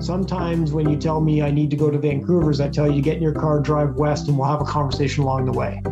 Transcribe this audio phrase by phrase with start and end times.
[0.00, 3.00] Sometimes when you tell me I need to go to Vancouver's, I tell you to
[3.00, 5.82] get in your car, drive west, and we'll have a conversation along the way.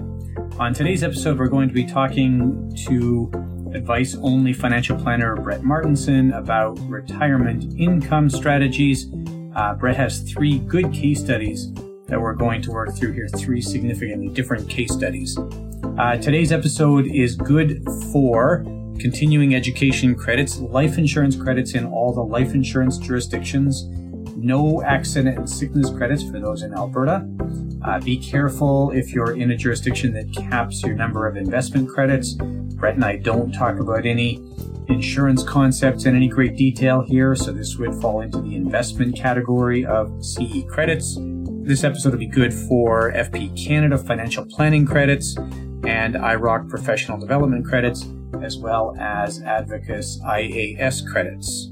[0.58, 3.30] On today's episode, we're going to be talking to
[3.74, 9.06] advice only financial planner Brett Martinson about retirement income strategies.
[9.54, 11.70] Uh, Brett has three good case studies
[12.06, 15.36] that we're going to work through here, three significantly different case studies.
[15.98, 18.64] Uh, today's episode is good for
[18.98, 23.84] continuing education credits, life insurance credits in all the life insurance jurisdictions,
[24.36, 27.28] no accident and sickness credits for those in Alberta.
[27.82, 32.34] Uh, be careful if you're in a jurisdiction that caps your number of investment credits.
[32.34, 34.42] Brett and I don't talk about any
[34.88, 39.84] insurance concepts in any great detail here, so this would fall into the investment category
[39.84, 41.16] of CE credits.
[41.62, 47.66] This episode will be good for FP Canada financial planning credits and IIROC professional development
[47.66, 48.06] credits,
[48.42, 51.70] as well as Advocis IAS credits.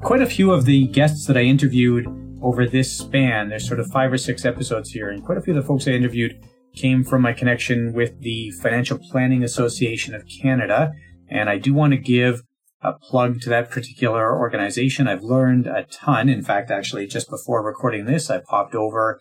[0.00, 2.06] Quite a few of the guests that I interviewed
[2.42, 5.56] over this span, there's sort of five or six episodes here, and quite a few
[5.56, 6.38] of the folks I interviewed
[6.74, 10.92] came from my connection with the Financial Planning Association of Canada.
[11.28, 12.42] And I do want to give
[12.82, 15.06] a plug to that particular organization.
[15.06, 16.28] I've learned a ton.
[16.28, 19.20] In fact, actually, just before recording this, I popped over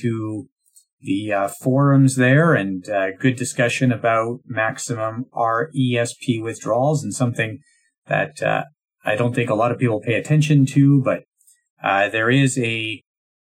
[0.00, 0.48] to
[1.00, 7.60] the uh, forums there and uh, good discussion about maximum RESP withdrawals and something
[8.08, 8.64] that uh,
[9.04, 11.22] I don't think a lot of people pay attention to, but
[11.82, 13.02] uh, there is a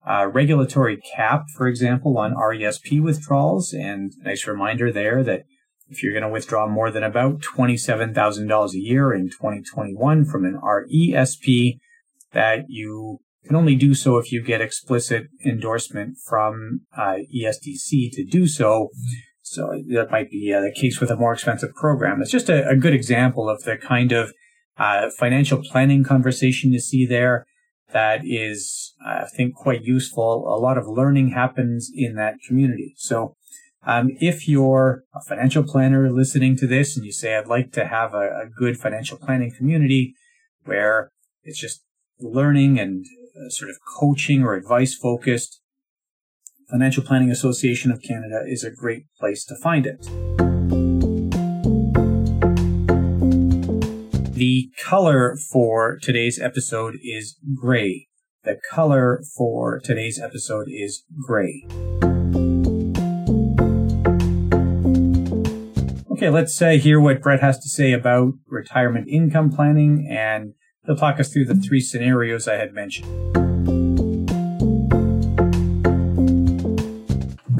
[0.07, 3.73] uh, regulatory cap, for example, on RESP withdrawals.
[3.73, 5.43] And nice reminder there that
[5.87, 10.59] if you're going to withdraw more than about $27,000 a year in 2021 from an
[10.63, 11.77] RESP,
[12.33, 18.25] that you can only do so if you get explicit endorsement from uh, ESDC to
[18.25, 18.89] do so.
[19.43, 22.21] So that might be uh, the case with a more expensive program.
[22.21, 24.33] It's just a, a good example of the kind of
[24.77, 27.45] uh, financial planning conversation you see there
[27.91, 30.47] that is, I think, quite useful.
[30.47, 32.93] A lot of learning happens in that community.
[32.97, 33.35] So,
[33.87, 37.85] um, if you're a financial planner listening to this and you say, I'd like to
[37.85, 40.15] have a, a good financial planning community
[40.63, 41.11] where
[41.43, 41.83] it's just
[42.19, 45.61] learning and uh, sort of coaching or advice focused,
[46.69, 50.54] Financial Planning Association of Canada is a great place to find it.
[54.35, 58.09] The color for today's episode is gray.
[58.43, 61.65] The color for today's episode is gray.
[66.11, 70.97] Okay, let's uh, hear what Brett has to say about retirement income planning, and he'll
[70.97, 73.54] talk us through the three scenarios I had mentioned.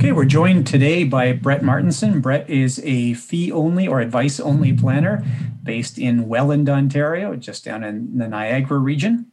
[0.05, 2.21] Okay, we're joined today by Brett Martinson.
[2.21, 5.25] Brett is a fee only or advice only planner
[5.63, 9.31] based in Welland, Ontario, just down in the Niagara region.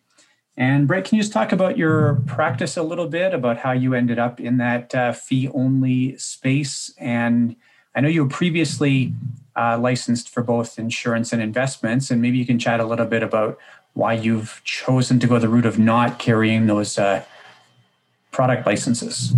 [0.57, 3.93] And Brett, can you just talk about your practice a little bit about how you
[3.93, 6.95] ended up in that uh, fee only space?
[6.97, 7.55] And
[7.95, 9.13] I know you were previously
[9.55, 13.23] uh, licensed for both insurance and investments, and maybe you can chat a little bit
[13.23, 13.59] about
[13.93, 17.23] why you've chosen to go the route of not carrying those uh,
[18.31, 19.35] product licenses.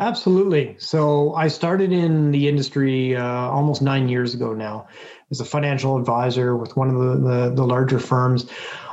[0.00, 0.76] Absolutely.
[0.78, 4.86] So I started in the industry uh, almost nine years ago now
[5.30, 8.48] as a financial advisor with one of the, the, the, larger firms.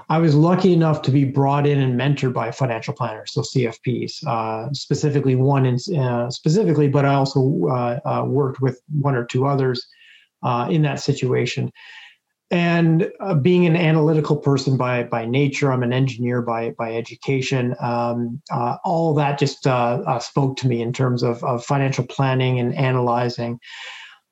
[0.09, 4.25] I was lucky enough to be brought in and mentored by financial planners, so CFPs,
[4.25, 9.25] uh, specifically one in, uh, specifically, but I also uh, uh, worked with one or
[9.25, 9.87] two others
[10.43, 11.71] uh, in that situation
[12.55, 17.75] and uh, being an analytical person by by nature, I'm an engineer by by education.
[17.81, 22.05] Um, uh, all that just uh, uh spoke to me in terms of, of financial
[22.07, 23.59] planning and analyzing.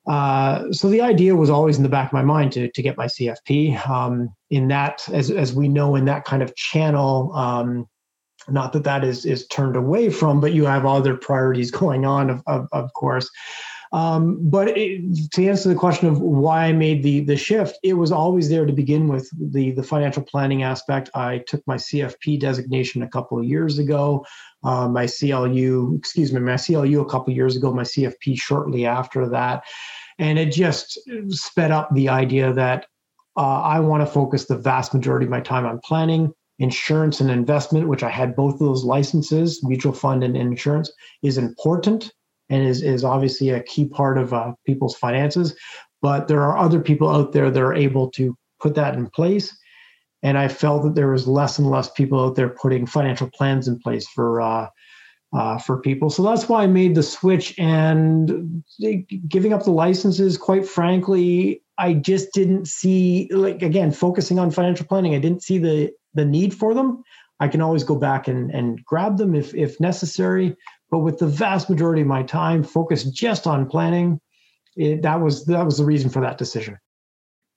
[0.06, 2.96] Uh, so the idea was always in the back of my mind to to get
[2.96, 3.86] my CFP.
[3.86, 7.30] Um, in that, as as we know, in that kind of channel.
[7.34, 7.86] Um,
[8.48, 12.30] not that that is is turned away from, but you have other priorities going on,
[12.30, 13.28] of of, of course.
[13.94, 17.92] Um, but it, to answer the question of why I made the the shift, it
[17.92, 19.30] was always there to begin with.
[19.38, 21.10] The the financial planning aspect.
[21.14, 24.26] I took my CFP designation a couple of years ago,
[24.64, 28.84] uh, my CLU, excuse me, my CLU a couple of years ago, my CFP shortly
[28.84, 29.62] after that,
[30.18, 30.98] and it just
[31.28, 32.86] sped up the idea that
[33.36, 37.30] uh, I want to focus the vast majority of my time on planning, insurance, and
[37.30, 40.90] investment, which I had both of those licenses, mutual fund and insurance,
[41.22, 42.12] is important
[42.54, 45.56] and is, is obviously a key part of uh, people's finances.
[46.00, 49.56] But there are other people out there that are able to put that in place.
[50.22, 53.68] And I felt that there was less and less people out there putting financial plans
[53.68, 54.68] in place for uh,
[55.36, 56.10] uh, for people.
[56.10, 57.58] So that's why I made the switch.
[57.58, 58.62] And
[59.28, 64.86] giving up the licenses, quite frankly, I just didn't see like again focusing on financial
[64.86, 65.14] planning.
[65.14, 67.02] I didn't see the the need for them.
[67.40, 70.56] I can always go back and and grab them if if necessary.
[70.94, 74.20] But with the vast majority of my time focused just on planning,
[74.76, 76.78] it, that was that was the reason for that decision.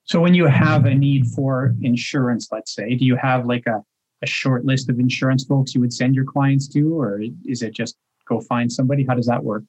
[0.06, 3.84] So when you have a need for insurance, let's say, do you have like a,
[4.24, 7.76] a short list of insurance folks you would send your clients to, or is it
[7.76, 7.96] just
[8.28, 9.06] go find somebody?
[9.08, 9.66] How does that work?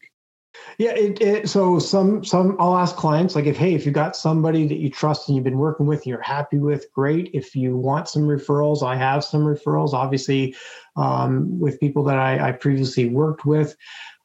[0.76, 4.17] Yeah, it, it, so some some I'll ask clients like if hey if you got
[4.17, 7.31] somebody that you trust and you've been working with and you're happy with great.
[7.32, 10.55] If you want some referrals I have some referrals obviously
[10.97, 13.76] um, with people that I, I previously worked with.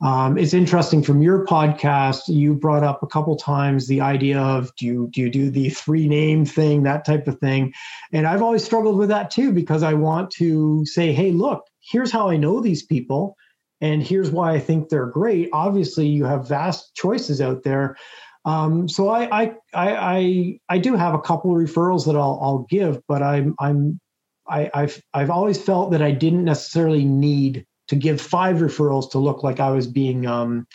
[0.02, 4.76] Um, it's interesting from your podcast you brought up a couple times the idea of
[4.76, 7.74] do you do you do the three name thing that type of thing?
[8.12, 12.12] And I've always struggled with that too because I want to say hey look here's
[12.12, 13.38] how I know these people
[13.84, 15.50] and here's why I think they're great.
[15.52, 17.98] Obviously, you have vast choices out there.
[18.46, 19.44] Um, so I, I,
[19.74, 23.56] I, I, I do have a couple of referrals that I'll, I'll give, but I'm,
[23.60, 24.00] I'm,
[24.48, 29.20] I, I've, I've always felt that I didn't necessarily need to give five referrals to
[29.20, 30.66] look like I was being, um,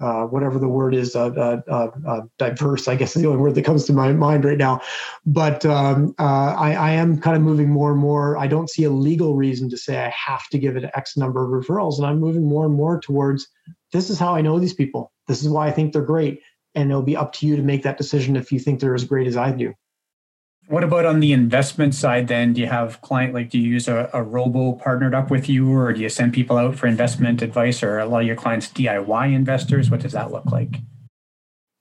[0.00, 3.54] uh, whatever the word is, uh, uh, uh, diverse, I guess is the only word
[3.56, 4.80] that comes to my mind right now.
[5.26, 8.36] But um, uh, I, I, am kind of moving more and more.
[8.36, 11.42] I don't see a legal reason to say I have to give it X number
[11.44, 11.96] of referrals.
[11.96, 13.48] And I'm moving more and more towards
[13.92, 15.12] this is how I know these people.
[15.26, 16.42] This is why I think they're great.
[16.74, 19.04] And it'll be up to you to make that decision if you think they're as
[19.04, 19.74] great as I do.
[20.68, 22.52] What about on the investment side then?
[22.52, 25.74] Do you have client like do you use a, a robo partnered up with you
[25.74, 28.68] or do you send people out for investment advice or a lot of your clients
[28.68, 29.90] DIY investors?
[29.90, 30.76] What does that look like?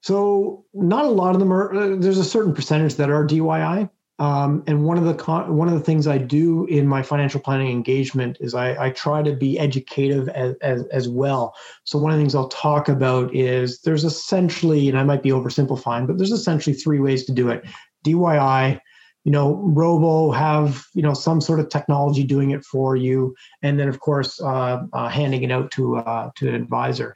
[0.03, 3.89] So not a lot of them are uh, there's a certain percentage that are DIY.
[4.19, 7.39] Um, and one of the con- one of the things I do in my financial
[7.41, 11.53] planning engagement is I, I try to be educative as, as, as well.
[11.83, 15.29] So one of the things I'll talk about is there's essentially, and I might be
[15.29, 17.63] oversimplifying, but there's essentially three ways to do it.
[18.05, 18.79] DIY,
[19.27, 23.77] you know, Robo have you know some sort of technology doing it for you, and
[23.77, 27.13] then of course uh, uh, handing it out to uh, to an advisor.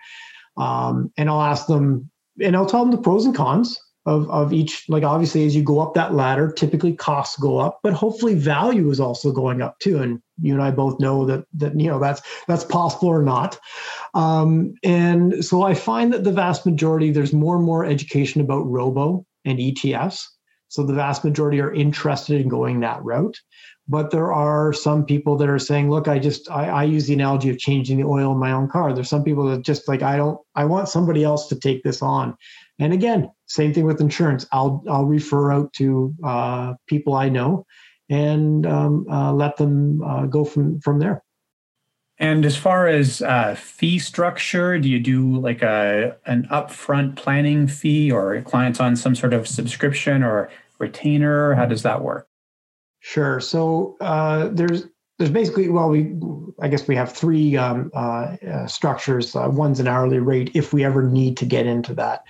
[0.58, 2.10] Um, and I'll ask them,
[2.44, 4.86] and I'll tell them the pros and cons of of each.
[4.90, 8.90] Like obviously, as you go up that ladder, typically costs go up, but hopefully value
[8.90, 10.00] is also going up too.
[10.00, 13.58] And you and I both know that that you know that's that's possible or not.
[14.14, 18.68] Um, and so I find that the vast majority there's more and more education about
[18.68, 20.26] Robo and ETFs.
[20.72, 23.38] So the vast majority are interested in going that route.
[23.90, 27.14] But there are some people that are saying, look, I just I, I, use the
[27.14, 28.94] analogy of changing the oil in my own car.
[28.94, 32.02] There's some people that just like I don't I want somebody else to take this
[32.02, 32.38] on.
[32.80, 34.48] And again, same thing with insurance.
[34.54, 37.66] I'll I'll refer out to uh, people I know
[38.10, 41.22] and um, uh, let them uh, go from from there.
[42.22, 47.66] And as far as uh, fee structure, do you do like a an upfront planning
[47.66, 51.54] fee, or clients on some sort of subscription or retainer?
[51.54, 52.28] How does that work?
[53.00, 53.40] Sure.
[53.40, 54.86] So uh, there's
[55.18, 56.16] there's basically well we
[56.62, 59.36] I guess we have three um, uh, uh, structures.
[59.36, 62.24] Uh, one's an hourly rate if we ever need to get into that.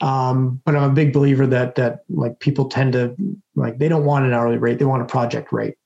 [0.00, 3.14] Um, but I'm a big believer that that like people tend to
[3.54, 5.76] like they don't want an hourly rate; they want a project rate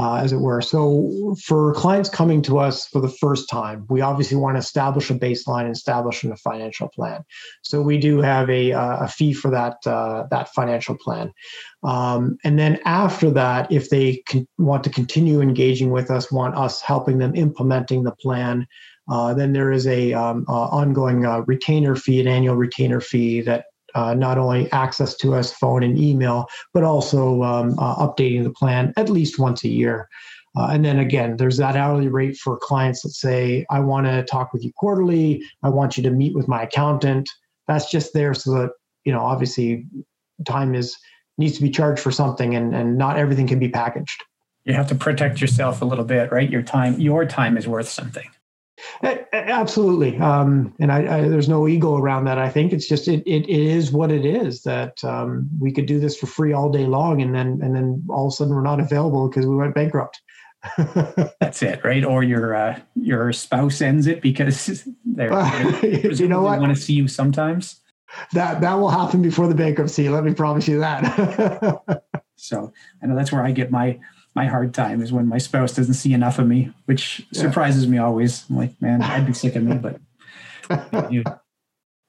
[0.00, 0.62] uh, as it were.
[0.62, 5.10] So for clients coming to us for the first time, we obviously want to establish
[5.10, 7.22] a baseline and establish a financial plan.
[7.60, 11.34] So we do have a, uh, a fee for that uh, that financial plan.
[11.82, 14.22] Um, and then after that, if they
[14.56, 18.66] want to continue engaging with us, want us helping them implementing the plan,
[19.10, 23.42] uh, then there is a um, uh, ongoing uh, retainer fee, an annual retainer fee
[23.42, 28.44] that uh, not only access to us phone and email, but also um, uh, updating
[28.44, 30.08] the plan at least once a year.
[30.56, 34.24] Uh, and then again, there's that hourly rate for clients that say, I want to
[34.24, 35.44] talk with you quarterly.
[35.62, 37.28] I want you to meet with my accountant.
[37.68, 38.70] That's just there so that,
[39.04, 39.86] you know, obviously
[40.46, 40.96] time is
[41.38, 44.24] needs to be charged for something and, and not everything can be packaged.
[44.64, 46.50] You have to protect yourself a little bit, right?
[46.50, 48.28] Your time, your time is worth something.
[49.32, 52.38] Absolutely, um, and I, I, there's no ego around that.
[52.38, 55.86] I think it's just it, it, it is what it is that um, we could
[55.86, 58.54] do this for free all day long, and then and then all of a sudden
[58.54, 60.20] we're not available because we went bankrupt.
[61.40, 62.04] That's it, right?
[62.04, 65.30] Or your uh, your spouse ends it because they're,
[65.80, 67.80] they're you know what want to see you sometimes.
[68.32, 70.08] That that will happen before the bankruptcy.
[70.08, 72.02] Let me promise you that.
[72.36, 72.72] so
[73.02, 73.98] I know that's where I get my
[74.34, 77.42] my hard time is when my spouse doesn't see enough of me, which yeah.
[77.42, 78.44] surprises me always.
[78.48, 80.00] I'm like, man, I'd be sick of me, but.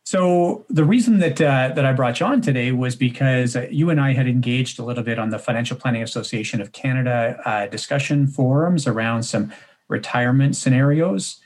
[0.05, 3.89] so the reason that uh, that I brought you on today was because uh, you
[3.89, 7.65] and I had engaged a little bit on the Financial Planning Association of Canada uh,
[7.67, 9.51] discussion forums around some
[9.87, 11.39] retirement scenarios,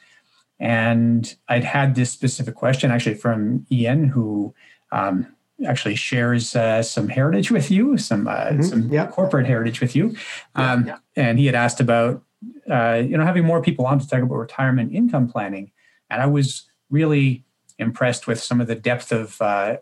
[0.60, 4.54] and I'd had this specific question actually from Ian, who
[4.92, 5.35] um,
[5.68, 8.62] actually shares uh, some heritage with you, some uh, mm-hmm.
[8.62, 9.12] some yep.
[9.12, 10.16] corporate heritage with you,
[10.56, 11.24] um, yeah, yeah.
[11.30, 12.22] and he had asked about
[12.70, 15.72] uh, you know having more people on to talk about retirement income planning,
[16.10, 17.44] and I was really
[17.78, 19.78] impressed with some of the depth of uh,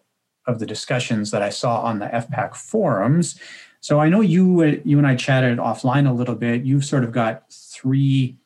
[0.45, 3.39] of the discussions that I saw on the FPAC forums.
[3.79, 6.63] So I know you uh, you and I chatted offline a little bit.
[6.63, 8.37] You've sort of got three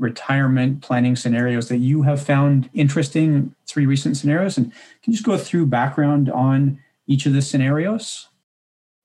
[0.00, 4.56] retirement planning scenarios that you have found interesting, three recent scenarios.
[4.56, 8.28] And can you just go through background on each of the scenarios?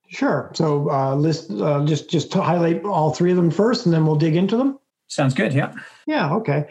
[0.07, 0.51] Sure.
[0.53, 4.05] So uh, list uh, just just to highlight all three of them first, and then
[4.05, 4.79] we'll dig into them.
[5.07, 5.53] Sounds good.
[5.53, 5.71] Yeah.
[6.07, 6.33] Yeah.
[6.33, 6.65] Okay.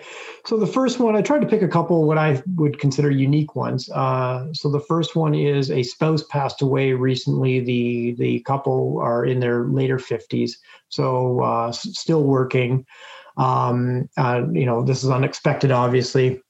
[0.44, 3.54] So the first one, I tried to pick a couple what I would consider unique
[3.54, 3.88] ones.
[3.90, 7.60] Uh, so the first one is a spouse passed away recently.
[7.60, 12.86] The the couple are in their later fifties, so uh, still working.
[13.36, 16.40] Um, uh, you know, this is unexpected, obviously.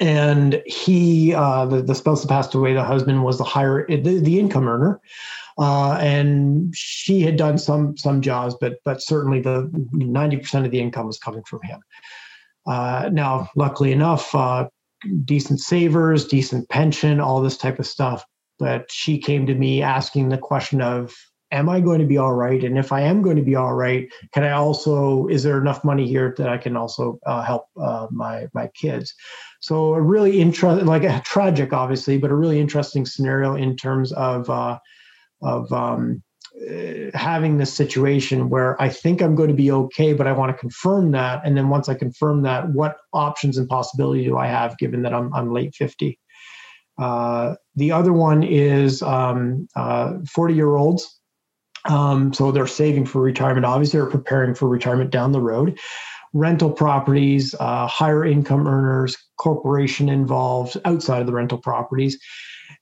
[0.00, 4.20] And he, uh, the, the spouse that passed away, the husband was the higher, the,
[4.20, 5.00] the income earner.
[5.58, 10.80] Uh, and she had done some some jobs, but but certainly the 90% of the
[10.80, 11.80] income was coming from him.
[12.66, 14.68] Uh, now, luckily enough, uh,
[15.24, 18.24] decent savers, decent pension, all this type of stuff.
[18.58, 21.14] But she came to me asking the question of,
[21.52, 22.64] am I going to be all right?
[22.64, 25.84] And if I am going to be all right, can I also, is there enough
[25.84, 29.14] money here that I can also uh, help uh, my, my kids?
[29.60, 34.12] So a really interesting, like a tragic, obviously, but a really interesting scenario in terms
[34.12, 34.78] of, uh,
[35.42, 36.22] of um,
[36.70, 40.50] uh, having this situation where I think I'm going to be okay, but I want
[40.50, 41.42] to confirm that.
[41.44, 45.12] And then once I confirm that, what options and possibility do I have given that
[45.12, 46.18] I'm, I'm late 50?
[46.98, 51.20] Uh, the other one is um, uh, 40 year olds
[51.86, 53.66] um, so they're saving for retirement.
[53.66, 55.78] Obviously, they're preparing for retirement down the road.
[56.32, 62.18] Rental properties, uh, higher income earners, corporation involved outside of the rental properties.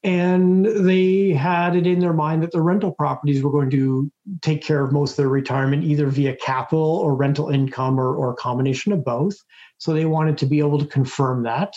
[0.02, 4.62] And they had it in their mind that the rental properties were going to take
[4.62, 8.36] care of most of their retirement, either via capital or rental income or, or a
[8.36, 9.36] combination of both.
[9.78, 11.74] So they wanted to be able to confirm that.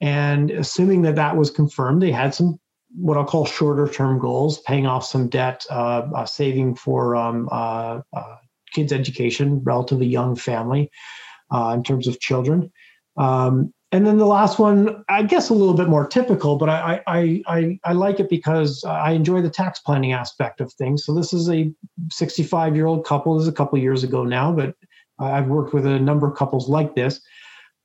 [0.00, 2.58] And assuming that that was confirmed, they had some
[2.96, 7.48] what I'll call shorter term goals, paying off some debt, uh, uh, saving for um,
[7.50, 8.36] uh, uh
[8.72, 10.90] kids' education, relatively young family
[11.52, 12.72] in terms of children.
[13.16, 17.00] Um, and then the last one, I guess a little bit more typical, but I,
[17.06, 21.04] I, I, I like it because I enjoy the tax planning aspect of things.
[21.04, 21.72] So this is a
[22.10, 23.36] 65 year old couple.
[23.36, 24.74] This is a couple years ago now, but
[25.20, 27.20] I've worked with a number of couples like this.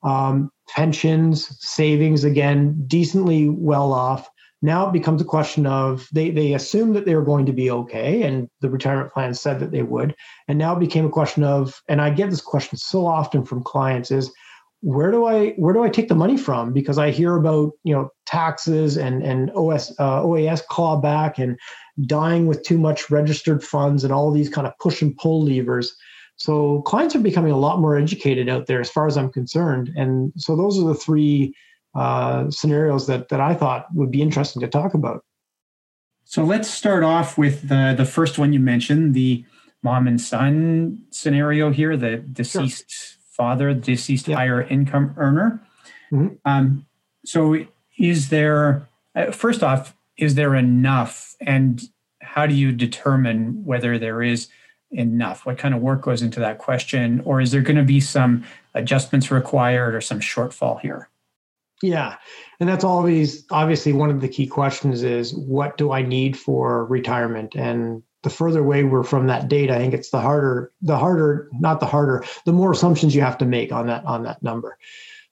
[0.01, 4.27] Um, pensions, savings, again, decently well off
[4.61, 7.71] now it becomes a question of they they assumed that they were going to be
[7.71, 10.15] okay, and the retirement plan said that they would.
[10.47, 13.63] And now it became a question of, and I get this question so often from
[13.63, 14.31] clients is
[14.81, 16.73] where do I where do I take the money from?
[16.73, 21.57] Because I hear about you know taxes and and OS uh, OAS clawback and
[22.05, 25.95] dying with too much registered funds and all these kind of push and pull levers.
[26.35, 29.91] So clients are becoming a lot more educated out there, as far as I'm concerned.
[29.97, 31.53] And so those are the three
[31.95, 35.23] uh, scenarios that that I thought would be interesting to talk about.
[36.25, 39.45] So let's start off with the the first one you mentioned, the
[39.81, 43.17] mom and son scenario here, the deceased sure.
[43.31, 44.37] father, deceased yep.
[44.37, 45.61] higher income earner.
[46.11, 46.35] Mm-hmm.
[46.45, 46.85] Um,
[47.25, 47.65] so
[47.97, 51.81] is there uh, first off, is there enough, and
[52.21, 54.49] how do you determine whether there is
[54.91, 55.45] enough?
[55.45, 58.43] What kind of work goes into that question, or is there going to be some
[58.73, 61.09] adjustments required or some shortfall here?
[61.81, 62.15] Yeah.
[62.59, 66.85] And that's always obviously one of the key questions is what do I need for
[66.85, 67.55] retirement?
[67.55, 71.49] And the further away we're from that date, I think it's the harder, the harder,
[71.53, 74.77] not the harder, the more assumptions you have to make on that on that number.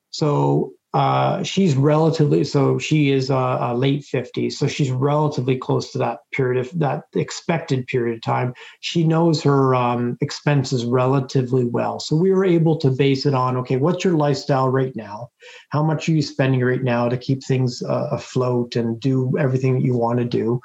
[0.10, 5.98] So uh, she's relatively so she is uh, late 50s so she's relatively close to
[5.98, 8.54] that period of that expected period of time.
[8.80, 12.00] She knows her um, expenses relatively well.
[12.00, 15.30] So we were able to base it on okay what's your lifestyle right now?
[15.70, 19.76] How much are you spending right now to keep things uh, afloat and do everything
[19.76, 20.62] that you want to do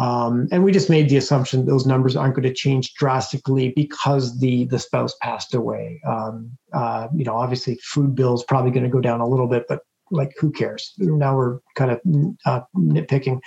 [0.00, 4.38] um, and we just made the assumption those numbers aren't going to change drastically because
[4.40, 6.00] the the spouse passed away.
[6.08, 9.66] Um, uh, you know, obviously, food bills probably going to go down a little bit,
[9.68, 9.80] but
[10.10, 10.92] like, who cares?
[10.98, 12.00] Now we're kind of
[12.46, 13.40] uh, nitpicking.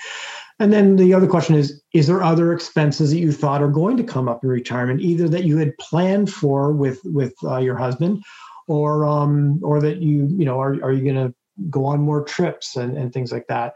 [0.59, 3.97] And then the other question is: Is there other expenses that you thought are going
[3.97, 7.77] to come up in retirement, either that you had planned for with with uh, your
[7.77, 8.21] husband,
[8.67, 11.33] or um, or that you you know are are you going to
[11.71, 13.73] go on more trips and and things like that?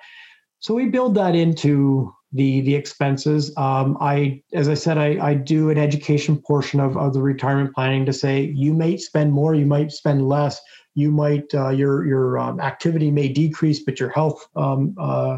[0.60, 3.56] So we build that into the the expenses.
[3.58, 7.74] Um, I, as I said, I, I do an education portion of, of the retirement
[7.74, 10.60] planning to say you might spend more, you might spend less,
[10.96, 15.38] you might uh, your your um, activity may decrease, but your health um, uh,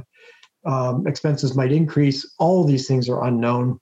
[0.65, 2.33] um, expenses might increase.
[2.39, 3.79] All these things are unknown.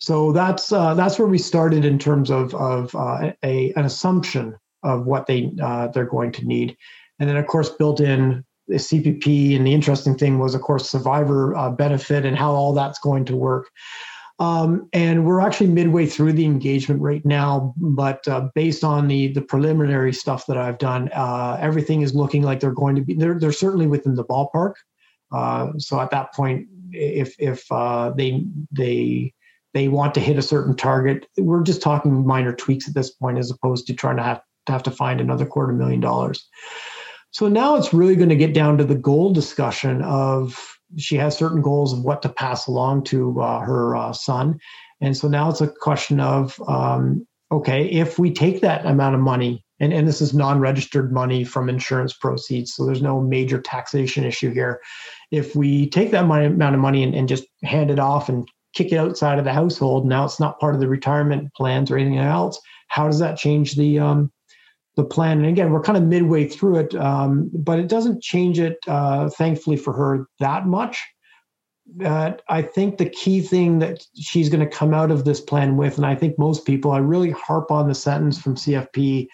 [0.00, 4.56] So that's uh, that's where we started in terms of of uh, a an assumption
[4.82, 6.76] of what they uh, they're going to need,
[7.18, 9.56] and then of course built in the CPP.
[9.56, 13.24] And the interesting thing was, of course, survivor uh, benefit and how all that's going
[13.26, 13.68] to work.
[14.38, 19.28] Um, and we're actually midway through the engagement right now, but uh, based on the
[19.34, 23.12] the preliminary stuff that I've done, uh, everything is looking like they're going to be.
[23.12, 24.72] They're they're certainly within the ballpark.
[25.30, 29.34] Uh, so at that point, if if uh, they they
[29.74, 33.36] they want to hit a certain target, we're just talking minor tweaks at this point,
[33.36, 36.48] as opposed to trying to have to have to find another quarter million dollars.
[37.32, 41.36] So now it's really going to get down to the goal discussion of she has
[41.36, 44.58] certain goals of what to pass along to uh, her uh, son.
[45.00, 49.20] And so now it's a question of um, okay, if we take that amount of
[49.20, 53.60] money, and, and this is non registered money from insurance proceeds, so there's no major
[53.60, 54.80] taxation issue here.
[55.30, 58.46] If we take that money, amount of money and, and just hand it off and
[58.74, 61.96] kick it outside of the household, now it's not part of the retirement plans or
[61.96, 64.30] anything else, how does that change the um,
[64.96, 65.38] the plan.
[65.38, 69.28] And again, we're kind of midway through it, um, but it doesn't change it, uh,
[69.30, 71.02] thankfully for her, that much.
[72.04, 75.76] Uh, I think the key thing that she's going to come out of this plan
[75.76, 79.26] with, and I think most people, I really harp on the sentence from CFP,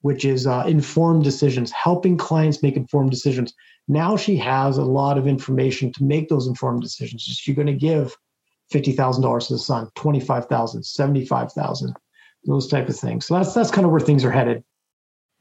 [0.00, 3.54] which is uh, informed decisions, helping clients make informed decisions.
[3.88, 7.26] Now she has a lot of information to make those informed decisions.
[7.28, 8.16] Is she going to give
[8.72, 11.94] $50,000 to the son, 25,000, 75,000,
[12.46, 13.26] those type of things.
[13.26, 14.64] So that's, that's kind of where things are headed.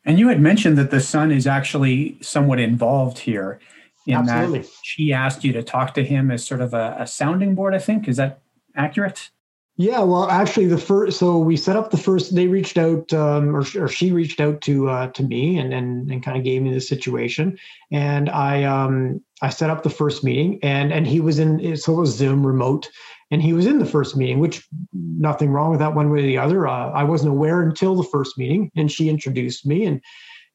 [0.06, 3.60] And you had mentioned that the son is actually somewhat involved here
[4.08, 4.60] in Absolutely.
[4.60, 7.76] that she asked you to talk to him as sort of a, a sounding board,
[7.76, 8.08] I think.
[8.08, 8.42] Is that
[8.76, 9.30] accurate?
[9.78, 12.36] Yeah, well, actually, the first so we set up the first.
[12.36, 16.12] They reached out, um, or, or she reached out to uh, to me, and and,
[16.12, 17.58] and kind of gave me the situation,
[17.90, 21.94] and I um I set up the first meeting, and and he was in so
[21.94, 22.90] it was Zoom remote,
[23.32, 26.24] and he was in the first meeting, which nothing wrong with that one way or
[26.24, 26.68] the other.
[26.68, 30.02] Uh, I wasn't aware until the first meeting, and she introduced me, and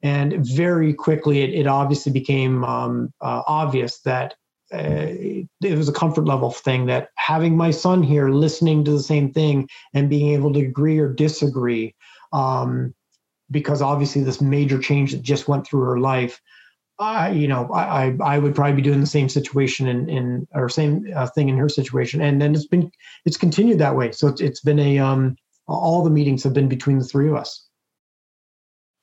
[0.02, 4.34] and very quickly it, it obviously became um, uh, obvious that
[4.72, 5.08] uh,
[5.62, 9.32] it was a comfort level thing that having my son here listening to the same
[9.32, 11.94] thing and being able to agree or disagree
[12.32, 12.92] um,
[13.50, 16.40] because obviously this major change that just went through her life
[16.98, 20.68] I, you know, I, I would probably be doing the same situation in, in or
[20.68, 22.22] same uh, thing in her situation.
[22.22, 22.90] And then it's been,
[23.26, 24.12] it's continued that way.
[24.12, 25.36] So it's, it's been a, um,
[25.68, 27.66] all the meetings have been between the three of us.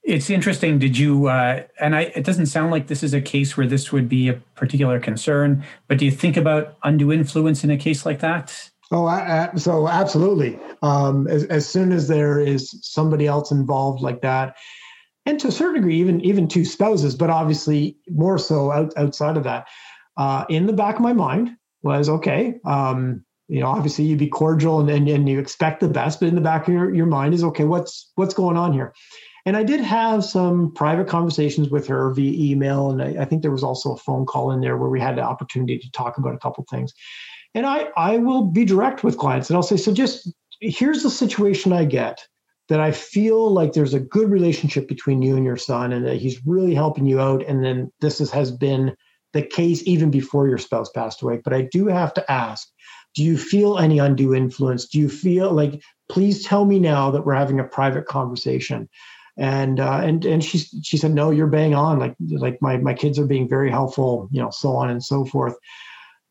[0.01, 0.79] It's interesting.
[0.79, 3.91] Did you, uh, and I, it doesn't sound like this is a case where this
[3.91, 8.06] would be a particular concern, but do you think about undue influence in a case
[8.06, 8.71] like that?
[8.91, 10.60] Oh, I, I, so absolutely.
[10.82, 14.58] Um, as, as soon as there is somebody else involved like that,
[15.25, 19.38] and to a certain degree, even even two spouses, but obviously more so out, outside
[19.38, 19.67] of that.
[20.17, 22.55] Uh, in the back of my mind was okay.
[22.65, 26.29] Um, you know, obviously you'd be cordial and, and, and you expect the best, but
[26.29, 27.65] in the back of your, your mind is okay.
[27.65, 28.93] What's what's going on here?
[29.45, 33.41] And I did have some private conversations with her via email, and I, I think
[33.41, 36.17] there was also a phone call in there where we had the opportunity to talk
[36.17, 36.93] about a couple things.
[37.53, 40.31] And I I will be direct with clients, and I'll say, so just
[40.62, 42.25] here's the situation I get
[42.73, 46.15] that I feel like there's a good relationship between you and your son and that
[46.15, 47.45] he's really helping you out.
[47.45, 48.95] And then this is, has been
[49.33, 51.39] the case even before your spouse passed away.
[51.43, 52.67] But I do have to ask
[53.13, 54.88] do you feel any undue influence?
[54.88, 58.89] Do you feel like, please tell me now that we're having a private conversation?
[59.38, 61.99] And uh, and and she she said no, you're bang on.
[61.99, 65.25] Like like my my kids are being very helpful, you know, so on and so
[65.25, 65.55] forth.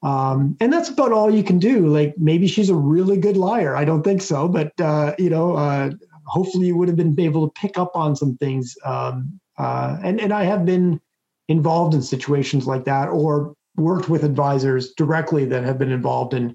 [0.03, 1.87] Um, and that's about all you can do.
[1.87, 3.77] Like maybe she's a really good liar.
[3.77, 5.91] I don't think so, but uh, you know, uh,
[6.27, 10.21] hopefully you would have been able to pick up on some things um, Uh, and
[10.21, 11.01] and I have been
[11.49, 16.55] involved in situations like that, or worked with advisors directly that have been involved in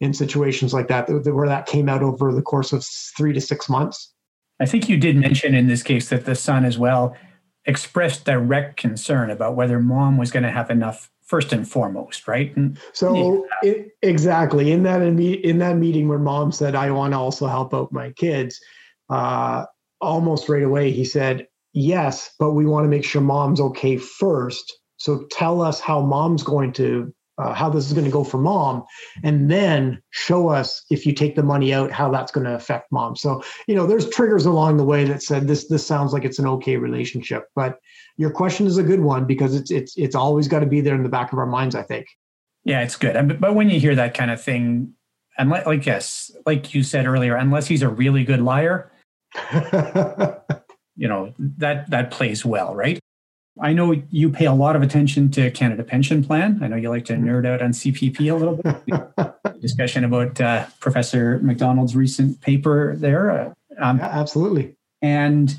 [0.00, 2.84] in situations like that, where that came out over the course of
[3.16, 4.12] three to six months.
[4.60, 7.16] I think you did mention in this case that the son as well
[7.64, 12.56] expressed direct concern about whether mom was going to have enough first and foremost, right?
[12.56, 13.70] And, so yeah.
[13.70, 17.72] it, exactly in that in that meeting where mom said, "I want to also help
[17.72, 18.60] out my kids,"
[19.10, 19.66] uh,
[20.00, 24.72] almost right away he said, "Yes, but we want to make sure mom's okay first.
[24.98, 28.38] So tell us how mom's going to uh, how this is going to go for
[28.38, 28.84] mom
[29.22, 32.90] and then show us if you take the money out how that's going to affect
[32.90, 33.16] mom.
[33.16, 36.38] So you know there's triggers along the way that said this this sounds like it's
[36.38, 37.78] an okay relationship but
[38.16, 40.94] your question is a good one because it's it's it's always got to be there
[40.94, 42.06] in the back of our minds i think.
[42.64, 43.38] Yeah it's good.
[43.40, 44.94] But when you hear that kind of thing
[45.38, 48.90] and like, like yes like you said earlier unless he's a really good liar
[50.96, 52.98] you know that that plays well right
[53.60, 56.58] I know you pay a lot of attention to Canada Pension Plan.
[56.62, 57.26] I know you like to mm-hmm.
[57.26, 59.60] nerd out on CPP a little bit.
[59.60, 63.30] Discussion about uh, Professor MacDonald's recent paper there.
[63.30, 64.76] Uh, um, yeah, absolutely.
[65.00, 65.58] And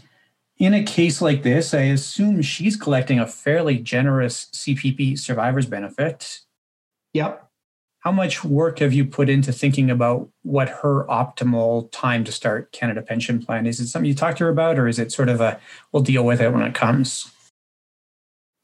[0.59, 6.41] in a case like this, I assume she's collecting a fairly generous CPP survivor's benefit.
[7.13, 7.46] Yep.
[7.99, 12.71] How much work have you put into thinking about what her optimal time to start
[12.71, 13.79] Canada Pension Plan is?
[13.79, 15.59] It something you talked to her about, or is it sort of a
[15.91, 17.31] we'll deal with it when it comes?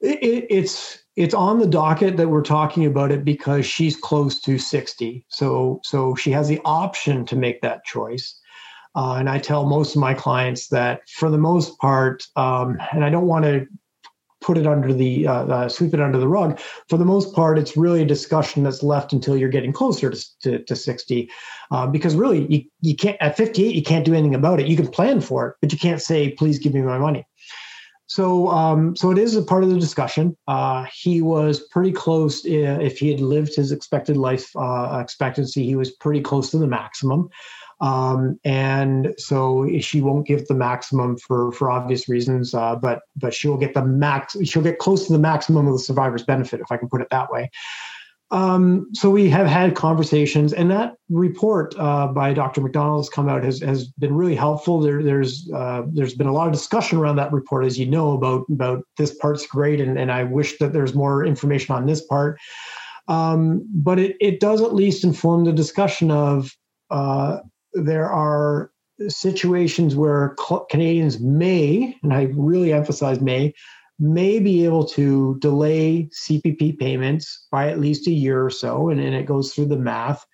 [0.00, 4.58] It, it's it's on the docket that we're talking about it because she's close to
[4.58, 8.38] 60 so so she has the option to make that choice
[8.96, 13.04] uh, and i tell most of my clients that for the most part um, and
[13.04, 13.66] i don't want to
[14.44, 17.58] put it under the uh, uh, sweep it under the rug for the most part
[17.58, 21.30] it's really a discussion that's left until you're getting closer to, to, to 60
[21.70, 24.76] uh, because really you, you can't at 58 you can't do anything about it you
[24.76, 27.26] can plan for it but you can't say please give me my money
[28.06, 30.36] so, um, so it is a part of the discussion.
[30.46, 32.44] Uh, he was pretty close.
[32.44, 36.58] Uh, if he had lived his expected life uh, expectancy, he was pretty close to
[36.58, 37.30] the maximum.
[37.80, 42.54] Um, and so she won't give the maximum for for obvious reasons.
[42.54, 44.36] Uh, but but she'll get the max.
[44.44, 47.08] She'll get close to the maximum of the survivor's benefit, if I can put it
[47.10, 47.50] that way.
[48.30, 52.62] Um, so we have had conversations, and that report uh, by Dr.
[52.62, 54.80] MacDonald has come out has, has been really helpful.
[54.80, 58.12] There, there's uh, there's been a lot of discussion around that report, as you know,
[58.12, 62.04] about about this part's great, and, and I wish that there's more information on this
[62.06, 62.40] part.
[63.06, 66.50] Um, but it, it does at least inform the discussion of
[66.90, 67.40] uh,
[67.74, 68.70] there are
[69.08, 70.36] situations where
[70.70, 73.54] Canadians may, and I really emphasize may,
[73.98, 79.00] may be able to delay CPP payments by at least a year or so, and,
[79.00, 80.24] it goes through the math.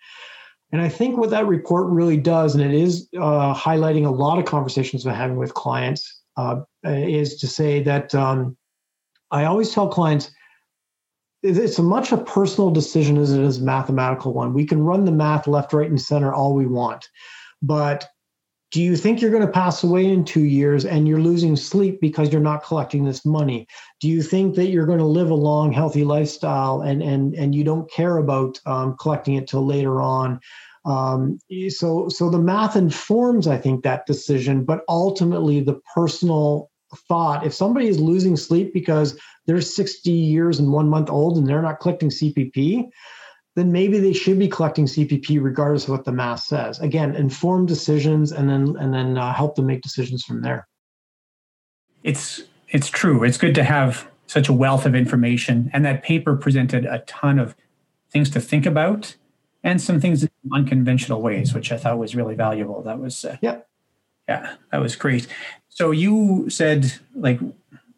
[0.73, 4.39] And I think what that report really does, and it is uh, highlighting a lot
[4.39, 8.57] of conversations we're having with clients, uh, is to say that um,
[9.31, 10.31] I always tell clients
[11.43, 14.53] it's much a personal decision as it is a mathematical one.
[14.53, 17.09] We can run the math left, right, and center all we want,
[17.63, 18.09] but
[18.71, 22.01] do you think you're going to pass away in two years and you're losing sleep
[22.01, 23.67] because you're not collecting this money?
[24.01, 27.55] Do you think that you're going to live a long healthy lifestyle and and and
[27.55, 30.41] you don't care about um, collecting it till later on?
[30.85, 36.70] Um, so so the math informs i think that decision but ultimately the personal
[37.09, 41.47] thought if somebody is losing sleep because they're 60 years and one month old and
[41.47, 42.91] they're not collecting cpp
[43.57, 46.79] then maybe they should be collecting CPP regardless of what the math says.
[46.81, 50.69] Again, informed decisions, and then and then uh, help them make decisions from there.
[52.03, 53.25] It's it's true.
[53.25, 57.39] It's good to have such a wealth of information, and that paper presented a ton
[57.39, 57.57] of
[58.11, 59.17] things to think about
[59.63, 62.83] and some things in unconventional ways, which I thought was really valuable.
[62.83, 63.59] That was uh, yeah,
[64.29, 65.27] yeah, that was great.
[65.81, 67.41] So you said like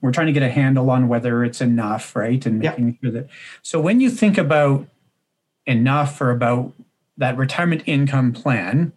[0.01, 2.47] we're trying to get a handle on whether it's enough, right?
[2.47, 2.95] And making yeah.
[3.03, 3.29] sure that.
[3.62, 4.87] So when you think about
[5.66, 6.75] enough or about
[7.16, 8.92] that retirement income plan,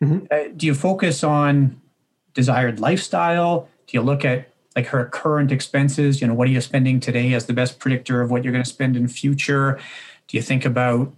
[0.00, 0.26] mm-hmm.
[0.30, 1.80] uh, do you focus on
[2.32, 3.68] desired lifestyle?
[3.88, 6.20] Do you look at like her current expenses?
[6.20, 8.62] You know, what are you spending today as the best predictor of what you're going
[8.62, 9.80] to spend in future?
[10.28, 11.12] Do you think about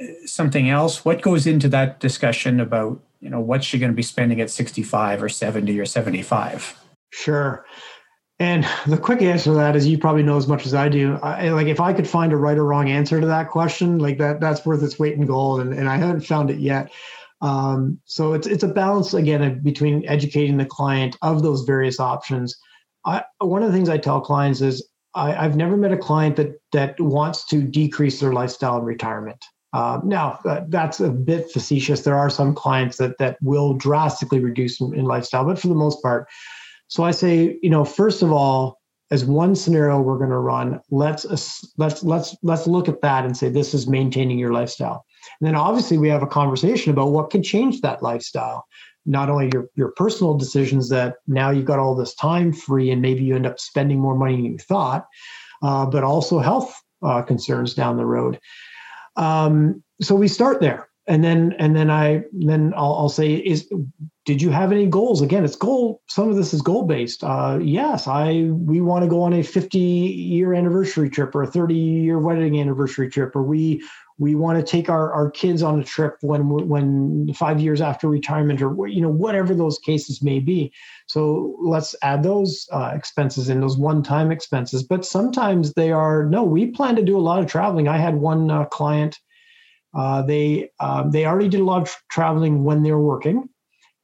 [0.00, 1.04] uh, something else?
[1.04, 4.50] What goes into that discussion about you know what's she going to be spending at
[4.50, 6.78] 65 or 70 or 75?
[7.10, 7.64] Sure.
[8.38, 11.18] And the quick answer to that is you probably know as much as I do.
[11.22, 14.16] I, like if I could find a right or wrong answer to that question, like
[14.16, 15.60] that, that's worth its weight in gold.
[15.60, 16.90] And, and I haven't found it yet.
[17.42, 22.58] Um, so it's it's a balance again between educating the client of those various options.
[23.04, 26.36] I, one of the things I tell clients is I, have never met a client
[26.36, 29.42] that that wants to decrease their lifestyle in retirement.
[29.72, 32.02] Uh, now uh, that's a bit facetious.
[32.02, 35.74] There are some clients that that will drastically reduce in, in lifestyle, but for the
[35.74, 36.26] most part,
[36.90, 38.80] So I say, you know, first of all,
[39.12, 41.24] as one scenario we're going to run, let's
[41.78, 45.04] let's let's let's look at that and say this is maintaining your lifestyle.
[45.40, 48.66] And then obviously we have a conversation about what can change that lifestyle.
[49.06, 53.00] Not only your your personal decisions that now you've got all this time free and
[53.00, 55.06] maybe you end up spending more money than you thought,
[55.62, 58.38] uh, but also health uh, concerns down the road.
[59.20, 63.68] Um, so we start there and then and then I then I'll, I'll, say is
[64.24, 65.22] did you have any goals?
[65.22, 66.02] Again, it's goal.
[66.08, 67.24] Some of this is goal based.
[67.24, 71.46] Uh, yes, I we want to go on a 50 year anniversary trip or a
[71.48, 73.82] 30 year wedding anniversary trip, or we
[74.20, 78.08] we want to take our, our kids on a trip when when five years after
[78.08, 80.72] retirement or you know whatever those cases may be
[81.06, 86.44] so let's add those uh, expenses in those one-time expenses but sometimes they are no
[86.44, 89.18] we plan to do a lot of traveling i had one uh, client
[89.94, 93.48] uh, they um, they already did a lot of traveling when they were working,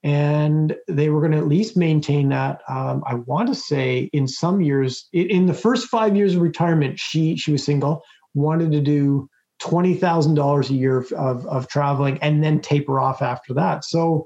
[0.02, 2.60] and they were going to at least maintain that.
[2.68, 6.98] Um, I want to say in some years, in the first five years of retirement,
[6.98, 8.02] she she was single,
[8.34, 13.00] wanted to do twenty thousand dollars a year of, of, of traveling, and then taper
[13.00, 13.84] off after that.
[13.84, 14.24] So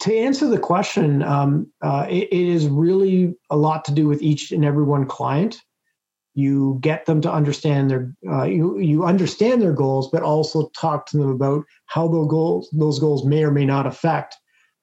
[0.00, 4.22] to answer the question, um, uh, it, it is really a lot to do with
[4.22, 5.60] each and every one client.
[6.34, 11.06] You get them to understand their uh, you you understand their goals but also talk
[11.06, 14.36] to them about how those goals those goals may or may not affect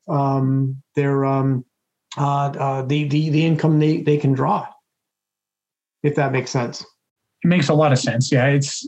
[0.10, 1.64] um, their um,
[2.18, 4.68] uh, uh, the, the the income they, they can draw
[6.04, 6.82] if that makes sense.
[7.44, 8.30] It makes a lot of sense.
[8.30, 8.86] Yeah it's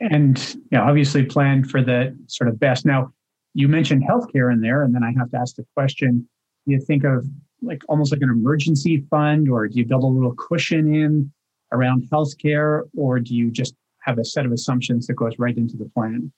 [0.00, 3.12] and you know obviously plan for the sort of best now
[3.54, 6.26] you mentioned healthcare in there and then i have to ask the question
[6.66, 7.26] do you think of
[7.62, 11.30] like almost like an emergency fund or do you build a little cushion in
[11.72, 15.76] around healthcare, or do you just have a set of assumptions that goes right into
[15.76, 16.32] the plan?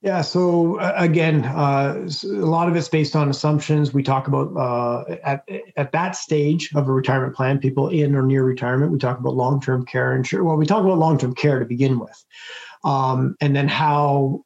[0.00, 0.20] Yeah.
[0.20, 3.92] So uh, again, uh, a lot of it's based on assumptions.
[3.92, 5.44] We talk about uh, at
[5.76, 8.92] at that stage of a retirement plan, people in or near retirement.
[8.92, 10.46] We talk about long term care insurance.
[10.46, 12.24] Well, we talk about long term care to begin with,
[12.84, 14.44] um, and then how.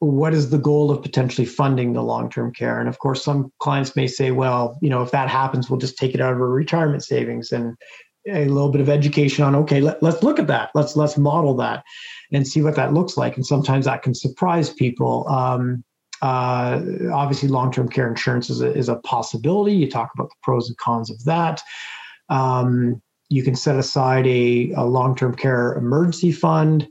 [0.00, 2.78] What is the goal of potentially funding the long term care?
[2.78, 5.98] And of course, some clients may say, well, you know, if that happens, we'll just
[5.98, 7.50] take it out of our retirement savings.
[7.50, 7.76] And
[8.26, 10.70] a little bit of education on okay let, let's look at that.
[10.74, 11.84] Let's let's model that
[12.32, 13.36] and see what that looks like.
[13.36, 15.26] And sometimes that can surprise people.
[15.28, 15.84] Um,
[16.20, 19.72] uh, obviously long-term care insurance is a, is a possibility.
[19.72, 21.62] You talk about the pros and cons of that.
[22.28, 26.88] Um, you can set aside a, a long-term care emergency fund.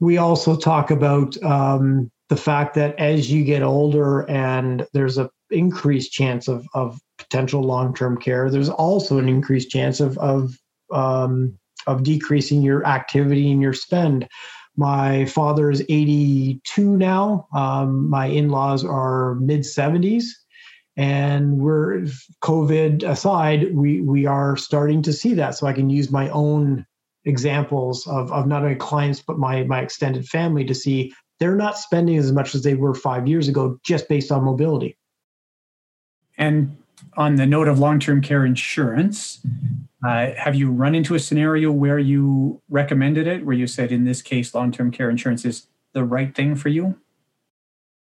[0.00, 5.30] We also talk about um, the fact that as you get older and there's a
[5.50, 6.98] increased chance of, of
[7.32, 10.52] potential long-term care, there's also an increased chance of of
[10.92, 14.28] um, of decreasing your activity and your spend.
[14.76, 17.46] My father is 82 now.
[17.54, 20.24] Um, my in-laws are mid 70s,
[20.96, 22.04] and we're
[22.42, 25.54] COVID aside, we we are starting to see that.
[25.56, 26.84] So I can use my own
[27.24, 31.78] examples of, of not only clients but my my extended family to see they're not
[31.78, 34.98] spending as much as they were five years ago just based on mobility.
[36.36, 36.76] And
[37.16, 39.40] on the note of long-term care insurance,
[40.06, 44.04] uh, have you run into a scenario where you recommended it, where you said, in
[44.04, 46.98] this case, long-term care insurance is the right thing for you?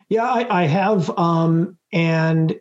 [0.10, 1.10] Yeah, I, I have.
[1.18, 2.52] Um, and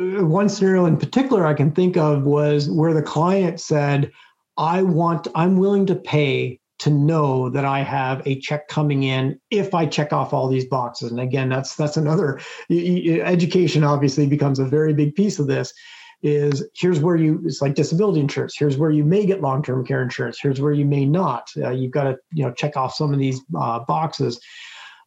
[0.00, 4.10] uh, one scenario in particular I can think of was where the client said,
[4.56, 9.38] I want, I'm willing to pay to know that I have a check coming in
[9.50, 11.10] if I check off all these boxes.
[11.10, 12.40] And again, that's that's another
[12.70, 15.72] education obviously becomes a very big piece of this
[16.22, 18.54] is here's where you it's like disability insurance.
[18.58, 20.38] Here's where you may get long-term care insurance.
[20.40, 21.50] Here's where you may not.
[21.56, 24.40] Uh, you've got to you know check off some of these uh, boxes.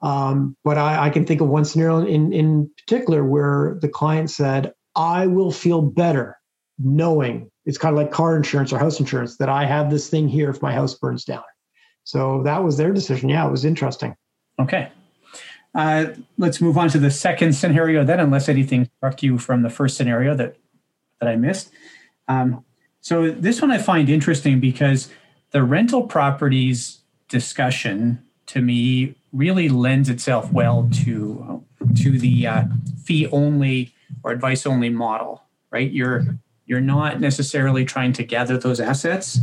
[0.02, 4.30] Um, but I, I, can think of one scenario in, in particular where the client
[4.30, 6.38] said i will feel better
[6.78, 10.28] knowing it's kind of like car insurance or house insurance that i have this thing
[10.28, 11.44] here if my house burns down
[12.04, 13.30] so that was their decision.
[13.30, 14.16] Yeah, it was interesting.
[14.60, 14.92] Okay.
[15.76, 19.70] Uh, let's move on to the second scenario then, unless anything struck you from the
[19.70, 20.58] first scenario that
[21.20, 21.72] that I missed.
[22.28, 22.64] Um,
[23.02, 25.10] so this one I find interesting because
[25.52, 31.64] the rental properties discussion to me really lends itself well to
[31.98, 32.64] to the uh,
[33.04, 35.44] fee only or advice only model.
[35.72, 35.92] Right?
[35.92, 36.24] You're
[36.66, 39.40] you're not necessarily trying to gather those assets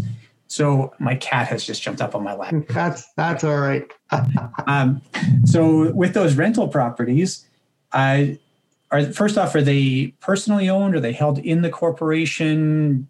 [0.51, 2.53] so my cat has just jumped up on my lap.
[2.69, 3.89] That's that's all right.
[4.67, 5.01] um,
[5.45, 7.47] so with those rental properties,
[7.93, 8.39] I
[8.91, 10.97] are first off, are they personally owned?
[10.97, 13.09] Are they held in the corporation?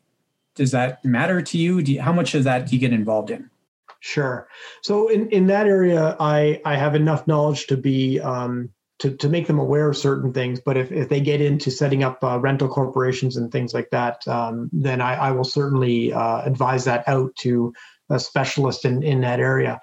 [0.55, 1.79] Does that matter to you?
[1.79, 3.49] you how much of that do you get involved in?
[4.01, 4.47] Sure.
[4.83, 8.69] So in, in that area, I I have enough knowledge to be um,
[9.01, 10.61] to, to make them aware of certain things.
[10.61, 14.27] But if, if they get into setting up uh, rental corporations and things like that,
[14.29, 17.73] um, then I, I, will certainly uh, advise that out to
[18.11, 19.81] a specialist in, in that area.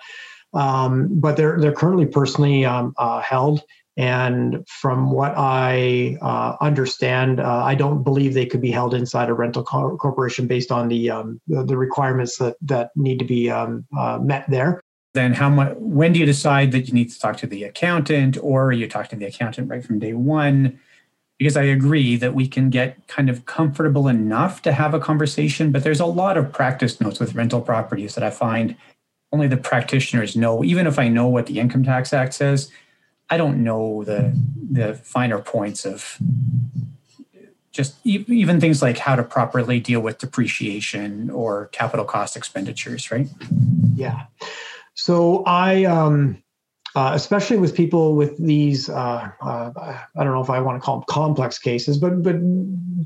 [0.54, 3.62] Um, but they're they're currently personally um, uh, held,
[3.98, 9.28] and from what I uh, understand, uh, I don't believe they could be held inside
[9.28, 13.26] a rental co- corporation based on the, um, the, the requirements that that need to
[13.26, 14.82] be um, uh, met there
[15.14, 18.38] then how much when do you decide that you need to talk to the accountant
[18.42, 20.80] or are you talk to the accountant right from day one?
[21.40, 25.72] Because i agree that we can get kind of comfortable enough to have a conversation
[25.72, 28.76] but there's a lot of practice notes with rental properties that i find
[29.34, 30.64] only the practitioners know.
[30.64, 32.72] Even if i know what the income tax act says
[33.30, 34.36] i don't know the
[34.72, 36.18] the finer points of
[37.72, 43.28] just even things like how to properly deal with depreciation or capital cost expenditures right?
[43.94, 44.26] Yeah
[44.98, 46.42] so I, um,
[46.96, 50.84] uh, especially with people with these, uh, uh, I don't know if I want to
[50.84, 52.38] call them complex cases, but but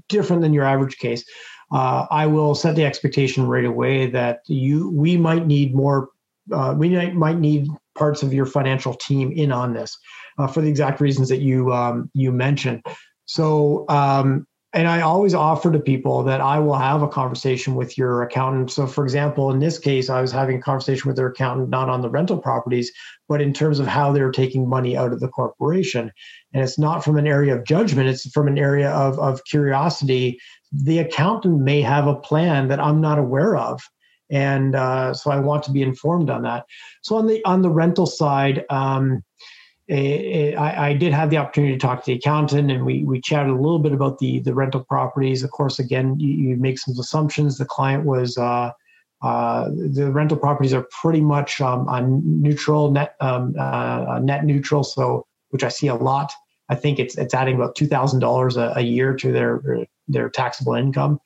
[0.07, 1.25] different than your average case.
[1.71, 6.09] Uh, I will set the expectation right away that you we might need more.
[6.51, 9.97] Uh, we might, might need parts of your financial team in on this
[10.37, 12.81] uh, for the exact reasons that you um, you mentioned.
[13.25, 17.97] So um, and I always offer to people that I will have a conversation with
[17.97, 18.71] your accountant.
[18.71, 21.89] So, for example, in this case, I was having a conversation with their accountant not
[21.89, 22.89] on the rental properties,
[23.27, 26.09] but in terms of how they're taking money out of the corporation.
[26.53, 30.39] And it's not from an area of judgment, it's from an area of, of curiosity.
[30.71, 33.81] The accountant may have a plan that I'm not aware of.
[34.29, 36.63] And uh, so I want to be informed on that.
[37.01, 39.21] So on the on the rental side, um,
[39.93, 43.19] it, I, I, did have the opportunity to talk to the accountant, and we we
[43.19, 45.43] chatted a little bit about the the rental properties.
[45.43, 47.57] Of course, again, you, you make some assumptions.
[47.57, 48.71] The client was uh,
[49.21, 54.83] uh, the rental properties are pretty much um, on neutral net um, uh, net neutral,
[54.83, 56.31] so which I see a lot.
[56.69, 60.73] I think it's it's adding about two thousand dollars a year to their their taxable
[60.73, 61.19] income.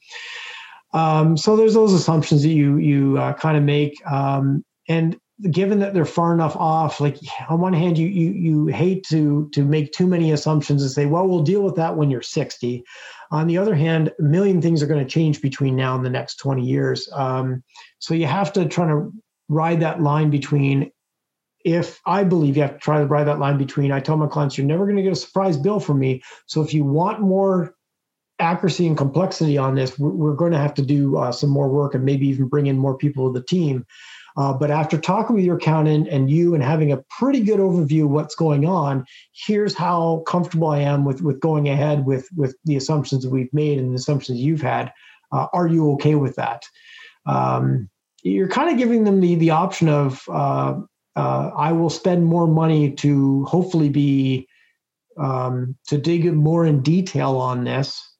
[0.93, 5.19] Um, so there's those assumptions that you you uh, kind of make, um, and
[5.51, 7.17] given that they're far enough off like
[7.49, 11.05] on one hand you you you hate to to make too many assumptions and say
[11.05, 12.85] well we'll deal with that when you're 60
[13.31, 16.09] on the other hand a million things are going to change between now and the
[16.09, 17.09] next 20 years.
[17.11, 17.63] Um,
[17.99, 19.11] so you have to try to
[19.49, 20.91] ride that line between
[21.63, 24.27] if i believe you have to try to ride that line between i tell my
[24.27, 26.21] clients you're never going to get a surprise bill from me.
[26.45, 27.75] So if you want more
[28.39, 31.95] accuracy and complexity on this we're, going to have to do uh, some more work
[31.95, 33.85] and maybe even bring in more people to the team
[34.37, 38.05] uh, but after talking with your accountant and you and having a pretty good overview
[38.05, 42.55] of what's going on, here's how comfortable I am with, with going ahead with, with
[42.65, 44.91] the assumptions we've made and the assumptions you've had.
[45.31, 46.63] Uh, are you okay with that?
[47.25, 47.89] Um,
[48.23, 50.79] you're kind of giving them the, the option of uh,
[51.15, 54.47] uh I will spend more money to hopefully be
[55.17, 58.14] um, to dig more in detail on this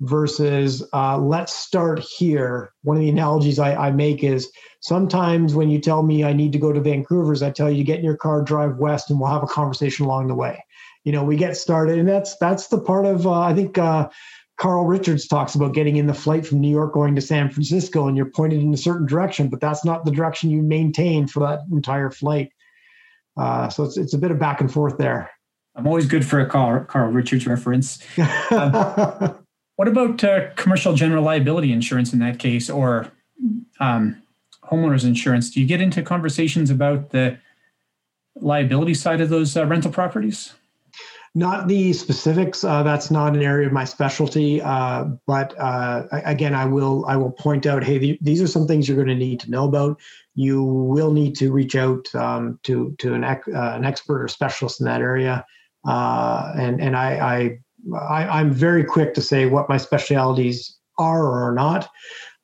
[0.00, 2.72] versus uh, let's start here.
[2.82, 6.52] One of the analogies I, I, make is sometimes when you tell me I need
[6.52, 9.20] to go to Vancouver's, I tell you to get in your car, drive west, and
[9.20, 10.64] we'll have a conversation along the way.
[11.04, 14.08] You know, we get started, and that's that's the part of uh, I think uh,
[14.58, 18.08] Carl Richards talks about getting in the flight from New York going to San Francisco,
[18.08, 21.40] and you're pointed in a certain direction, but that's not the direction you maintain for
[21.40, 22.50] that entire flight.
[23.36, 25.30] Uh, so it's it's a bit of back and forth there.
[25.76, 27.98] I'm always good for a Carl, Carl Richards reference.
[28.50, 29.39] Um,
[29.80, 33.10] what about uh, commercial general liability insurance in that case, or
[33.80, 34.22] um,
[34.62, 35.50] homeowners insurance?
[35.50, 37.38] Do you get into conversations about the
[38.36, 40.52] liability side of those uh, rental properties?
[41.34, 42.62] Not the specifics.
[42.62, 44.60] Uh, that's not an area of my specialty.
[44.60, 47.82] Uh, but uh, again, I will I will point out.
[47.82, 49.98] Hey, th- these are some things you're going to need to know about.
[50.34, 54.28] You will need to reach out um, to to an ec- uh, an expert or
[54.28, 55.46] specialist in that area.
[55.86, 57.58] and and I, I
[57.94, 61.88] I, am very quick to say what my specialities are or are not,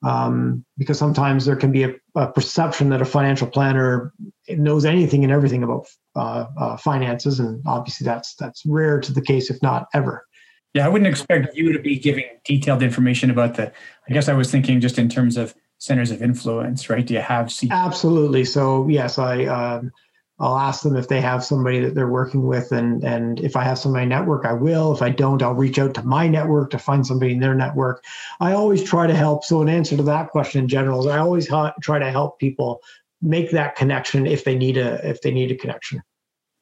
[0.05, 4.12] um, because sometimes there can be a, a, perception that a financial planner
[4.49, 9.22] knows anything and everything about uh, uh, finances, and obviously that's that's rare to the
[9.22, 10.27] case, if not ever.
[10.75, 13.72] Yeah, I wouldn't expect you to be giving detailed information about the.
[14.09, 17.07] I guess I was thinking just in terms of centers of influence, right?
[17.07, 17.51] Do you have?
[17.51, 18.44] C- Absolutely.
[18.44, 19.44] So yes, I.
[19.44, 19.90] Um,
[20.38, 23.64] I'll ask them if they have somebody that they're working with, and and if I
[23.64, 24.94] have somebody in my network, I will.
[24.94, 28.05] If I don't, I'll reach out to my network to find somebody in their network.
[28.40, 29.44] I always try to help.
[29.44, 32.38] So, an answer to that question in general is I always ha- try to help
[32.38, 32.82] people
[33.22, 36.03] make that connection if they need a if they need a connection.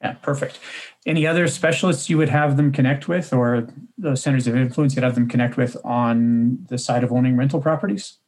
[0.00, 0.60] Yeah, perfect.
[1.04, 3.66] Any other specialists you would have them connect with, or
[3.98, 7.60] the centers of influence you'd have them connect with on the side of owning rental
[7.60, 8.18] properties?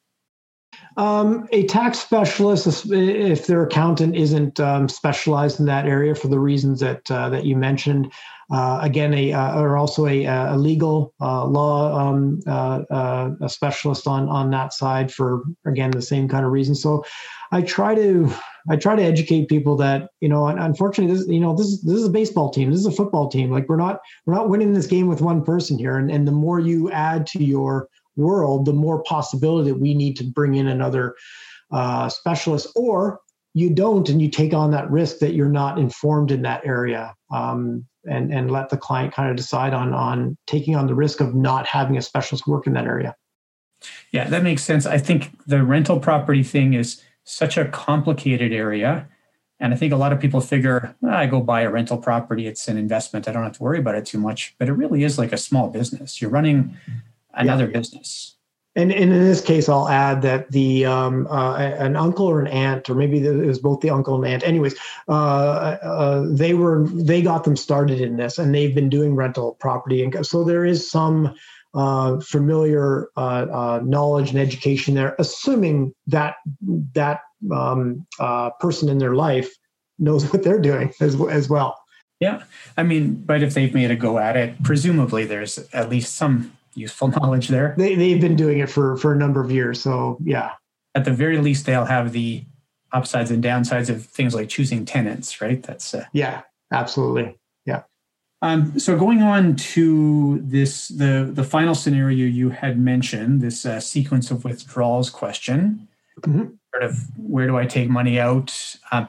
[0.97, 6.39] Um, a tax specialist, if their accountant isn't um, specialized in that area for the
[6.39, 8.11] reasons that uh, that you mentioned,
[8.51, 13.49] uh, again, a uh, or also a, a legal uh, law um, uh, uh, a
[13.49, 16.75] specialist on on that side for again the same kind of reason.
[16.75, 17.05] So,
[17.53, 18.33] I try to
[18.71, 21.97] I try to educate people that you know, unfortunately, this you know this is this
[21.97, 23.51] is a baseball team, this is a football team.
[23.51, 26.33] Like we're not we're not winning this game with one person here, and and the
[26.33, 30.67] more you add to your world, the more possibility that we need to bring in
[30.67, 31.15] another
[31.71, 33.21] uh, specialist, or
[33.55, 37.15] you don't, and you take on that risk that you're not informed in that area.
[37.31, 41.21] Um, and and let the client kind of decide on on taking on the risk
[41.21, 43.17] of not having a specialist work in that area.
[44.13, 44.87] Yeah, that makes sense.
[44.87, 49.09] I think the rental property thing is such a complicated area.
[49.59, 52.47] And I think a lot of people figure, oh, I go buy a rental property,
[52.47, 53.27] it's an investment.
[53.27, 54.55] I don't have to worry about it too much.
[54.59, 56.21] But it really is like a small business.
[56.21, 56.77] You're running
[57.37, 57.79] another yeah.
[57.79, 58.37] business.
[58.77, 62.47] And, and in this case, I'll add that the um, uh, an uncle or an
[62.47, 64.47] aunt, or maybe it was both the uncle and aunt.
[64.47, 64.75] Anyways,
[65.09, 69.57] uh, uh, they were they got them started in this, and they've been doing rental
[69.61, 71.35] property, and so there is some
[71.77, 76.37] uh, familiar uh, uh, knowledge and education there, assuming that
[76.95, 77.21] that
[77.51, 78.07] um,
[78.61, 79.51] person in their life
[79.99, 81.79] knows what they're doing as as well.
[82.21, 82.45] Yeah,
[82.77, 86.53] I mean, but if they've made a go at it, presumably there's at least some
[86.77, 87.75] useful knowledge there.
[87.77, 89.81] They, they've been doing it for, for a number of years.
[89.81, 90.53] So, yeah.
[90.95, 92.45] At the very least, they'll have the
[92.93, 95.63] upsides and downsides of things like choosing tenants, right?
[95.63, 97.83] That's uh, yeah, absolutely, yeah.
[98.43, 103.81] Um, so going on to this, the the final scenario you had mentioned, this uh,
[103.81, 105.89] sequence of withdrawals question,
[106.21, 106.49] mm-hmm.
[106.73, 108.77] sort of where do I take money out?
[108.93, 109.09] Um,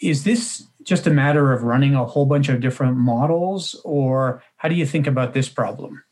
[0.00, 4.68] is this just a matter of running a whole bunch of different models, or how
[4.68, 6.02] do you think about this problem?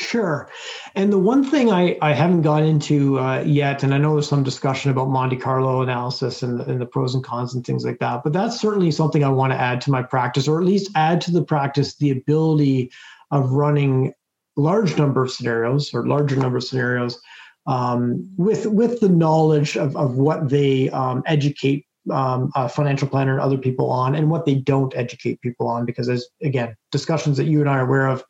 [0.00, 0.48] Sure.
[0.94, 4.28] And the one thing I, I haven't got into uh, yet, and I know there's
[4.28, 7.98] some discussion about Monte Carlo analysis and, and the pros and cons and things like
[7.98, 10.90] that, but that's certainly something I want to add to my practice, or at least
[10.94, 12.90] add to the practice the ability
[13.30, 14.14] of running
[14.56, 17.20] large number of scenarios or larger number of scenarios
[17.66, 23.32] um, with with the knowledge of, of what they um, educate um, a financial planner
[23.32, 27.36] and other people on and what they don't educate people on because as again discussions
[27.36, 28.24] that you and i are aware of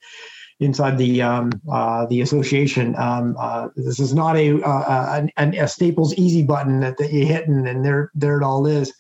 [0.61, 2.94] inside the um, uh, the association.
[2.96, 7.26] Um, uh, this is not a, uh, a, a Staples easy button that, that you
[7.26, 8.92] hit and, and there there it all is.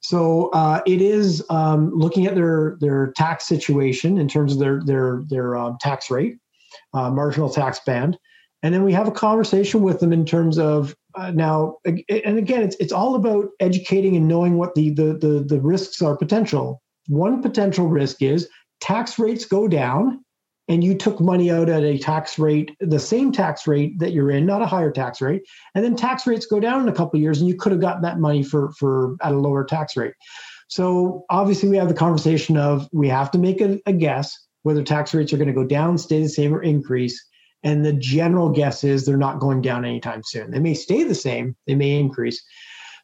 [0.00, 4.80] So uh, it is um, looking at their their tax situation in terms of their
[4.84, 6.38] their their um, tax rate,
[6.94, 8.18] uh, marginal tax band,
[8.62, 12.62] and then we have a conversation with them in terms of uh, now and again
[12.62, 16.82] it's it's all about educating and knowing what the, the the the risks are potential.
[17.08, 18.48] One potential risk is
[18.80, 20.24] tax rates go down
[20.68, 24.30] and you took money out at a tax rate, the same tax rate that you're
[24.30, 25.42] in, not a higher tax rate,
[25.74, 28.02] and then tax rates go down in a couple years, and you could have gotten
[28.02, 30.14] that money for for at a lower tax rate.
[30.68, 34.82] So obviously, we have the conversation of we have to make a, a guess whether
[34.82, 37.24] tax rates are going to go down, stay the same, or increase.
[37.62, 40.50] And the general guess is they're not going down anytime soon.
[40.50, 42.44] They may stay the same, they may increase.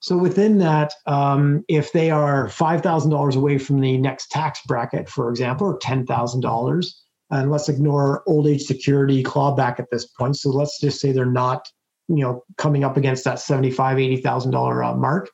[0.00, 4.60] So within that, um, if they are five thousand dollars away from the next tax
[4.66, 7.00] bracket, for example, or ten thousand dollars,
[7.32, 10.36] and let's ignore old age security clawback at this point.
[10.36, 11.68] So let's just say they're not,
[12.08, 15.30] you know, coming up against that seventy-five, eighty thousand uh, mark.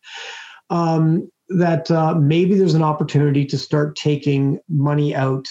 [0.70, 5.46] Um, that uh, maybe there's an opportunity to start taking money out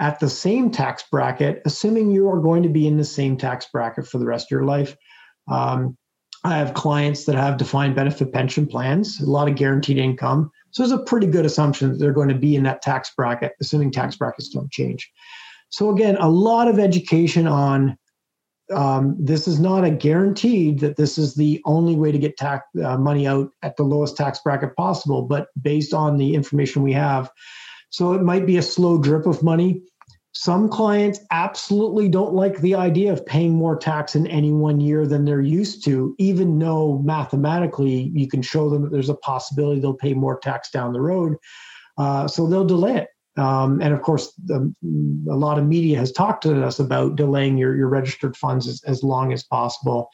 [0.00, 3.66] at the same tax bracket, assuming you are going to be in the same tax
[3.72, 4.96] bracket for the rest of your life.
[5.48, 5.96] Um,
[6.44, 10.50] I have clients that have defined benefit pension plans, a lot of guaranteed income.
[10.70, 13.52] So there's a pretty good assumption that they're going to be in that tax bracket,
[13.60, 15.08] assuming tax brackets don't change.
[15.72, 17.96] So again, a lot of education on
[18.72, 22.66] um, this is not a guaranteed that this is the only way to get tax
[22.82, 26.92] uh, money out at the lowest tax bracket possible, but based on the information we
[26.92, 27.30] have.
[27.90, 29.82] So it might be a slow drip of money.
[30.34, 35.06] Some clients absolutely don't like the idea of paying more tax in any one year
[35.06, 39.80] than they're used to, even though mathematically you can show them that there's a possibility
[39.80, 41.36] they'll pay more tax down the road.
[41.98, 43.08] Uh, so they'll delay it.
[43.36, 44.72] Um, and of course, the,
[45.30, 48.82] a lot of media has talked to us about delaying your, your registered funds as,
[48.84, 50.10] as long as possible.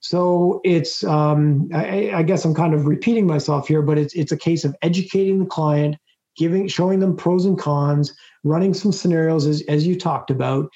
[0.00, 4.32] So it's, um, I, I, guess I'm kind of repeating myself here, but it's it's
[4.32, 5.96] a case of educating the client,
[6.36, 8.12] giving, showing them pros and cons,
[8.42, 10.68] running some scenarios as, as you talked about,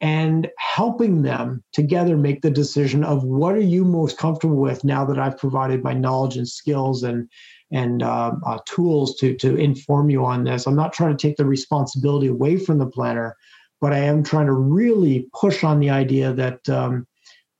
[0.00, 5.04] and helping them together make the decision of what are you most comfortable with now
[5.04, 7.28] that I've provided my knowledge and skills and
[7.72, 10.66] and uh, uh, tools to to inform you on this.
[10.66, 13.36] I'm not trying to take the responsibility away from the planner,
[13.80, 17.06] but I am trying to really push on the idea that um,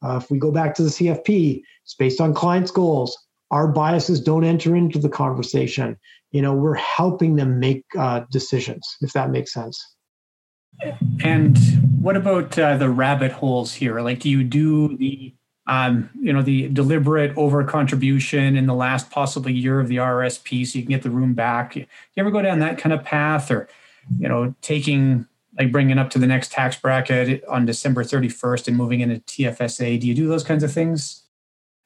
[0.02, 3.16] Uh, if we go back to the CFP, it's based on clients' goals.
[3.50, 5.96] Our biases don't enter into the conversation.
[6.32, 9.78] You know, we're helping them make uh, decisions, if that makes sense.
[11.22, 11.56] And
[12.00, 14.00] what about uh, the rabbit holes here?
[14.00, 15.34] Like, do you do the
[15.66, 20.66] um, you know, the deliberate over contribution in the last possibly year of the RSP
[20.66, 21.76] so you can get the room back.
[21.76, 21.86] You
[22.16, 23.68] ever go down that kind of path or,
[24.18, 25.26] you know, taking
[25.58, 30.00] like bringing up to the next tax bracket on December 31st and moving into TFSA?
[30.00, 31.22] Do you do those kinds of things?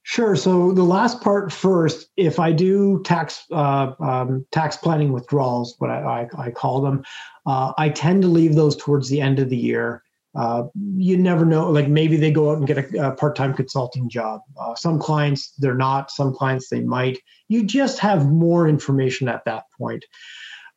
[0.05, 0.37] Sure.
[0.37, 5.91] So the last part first, if I do tax uh, um, tax planning withdrawals, what
[5.91, 7.05] I, I, I call them,
[7.45, 10.05] uh, I tend to leave those towards the end of the year
[10.37, 10.65] uh,
[10.97, 11.71] you never know.
[11.71, 14.43] Like maybe they go out and get a, a part-time consulting job.
[14.61, 16.11] Uh, some clients they're not.
[16.11, 17.19] Some clients they might.
[17.49, 20.05] You just have more information at that point.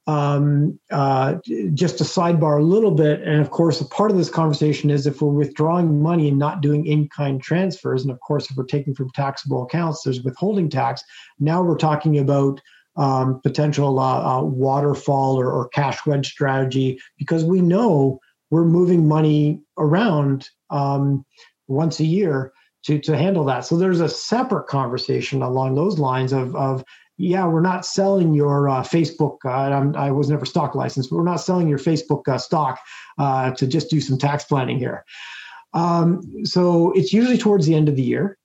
[0.07, 1.35] Um, uh,
[1.73, 5.05] just to sidebar a little bit, and of course, a part of this conversation is
[5.05, 8.95] if we're withdrawing money and not doing in-kind transfers, and of course, if we're taking
[8.95, 11.03] from taxable accounts, there's withholding tax.
[11.39, 12.59] Now we're talking about
[12.95, 18.19] um, potential uh, uh, waterfall or, or cash wedge strategy because we know
[18.49, 21.25] we're moving money around um,
[21.67, 22.51] once a year
[22.83, 23.65] to to handle that.
[23.65, 26.83] So there's a separate conversation along those lines of of
[27.17, 29.39] yeah, we're not selling your uh, Facebook.
[29.43, 32.79] Uh, i was never stock licensed, but we're not selling your Facebook uh, stock
[33.17, 35.03] uh, to just do some tax planning here.
[35.73, 38.37] Um, so it's usually towards the end of the year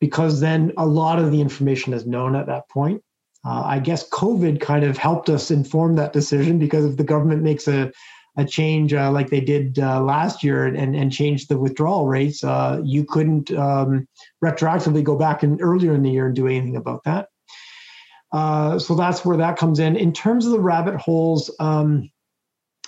[0.00, 3.02] because then a lot of the information is known at that point.
[3.44, 7.42] Uh, I guess COVID kind of helped us inform that decision because if the government
[7.42, 7.90] makes a
[8.36, 12.42] a change uh, like they did uh, last year and, and change the withdrawal rates,
[12.42, 14.08] uh, you couldn't um,
[14.42, 17.28] retroactively go back in earlier in the year and do anything about that.
[18.32, 19.96] Uh, so that's where that comes in.
[19.96, 22.10] In terms of the rabbit holes, um,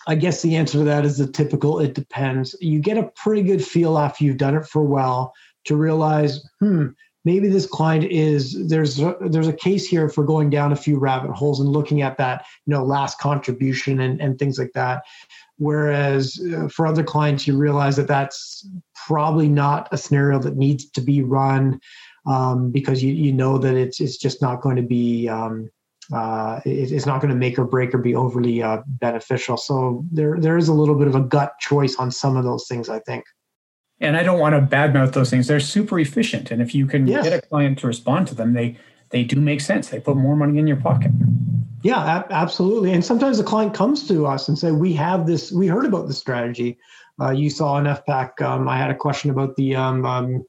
[0.07, 2.57] I guess the answer to that is the typical it depends.
[2.61, 5.35] You get a pretty good feel after you've done it for a while
[5.65, 6.89] to realize, hmm,
[7.25, 10.99] maybe this client is there's a, there's a case here for going down a few
[10.99, 15.03] rabbit holes and looking at that you know last contribution and, and things like that
[15.59, 18.69] whereas uh, for other clients you realize that that's
[19.07, 21.79] probably not a scenario that needs to be run
[22.27, 25.71] um, because you, you know that it's it's just not going to be um,
[26.13, 30.05] uh, it, it's not going to make or break or be overly uh, beneficial so
[30.11, 32.89] there there is a little bit of a gut choice on some of those things
[32.89, 33.25] i think
[34.01, 35.47] and I don't want to badmouth those things.
[35.47, 37.25] They're super efficient, and if you can yes.
[37.25, 38.77] get a client to respond to them, they
[39.11, 39.89] they do make sense.
[39.89, 41.13] They put more money in your pocket.
[41.85, 42.93] Yeah, absolutely.
[42.93, 45.53] And sometimes the client comes to us and say, "We have this.
[45.53, 46.79] We heard about the strategy.
[47.21, 48.41] Uh, you saw an FPAC.
[48.41, 50.45] Um, I had a question about the um, um,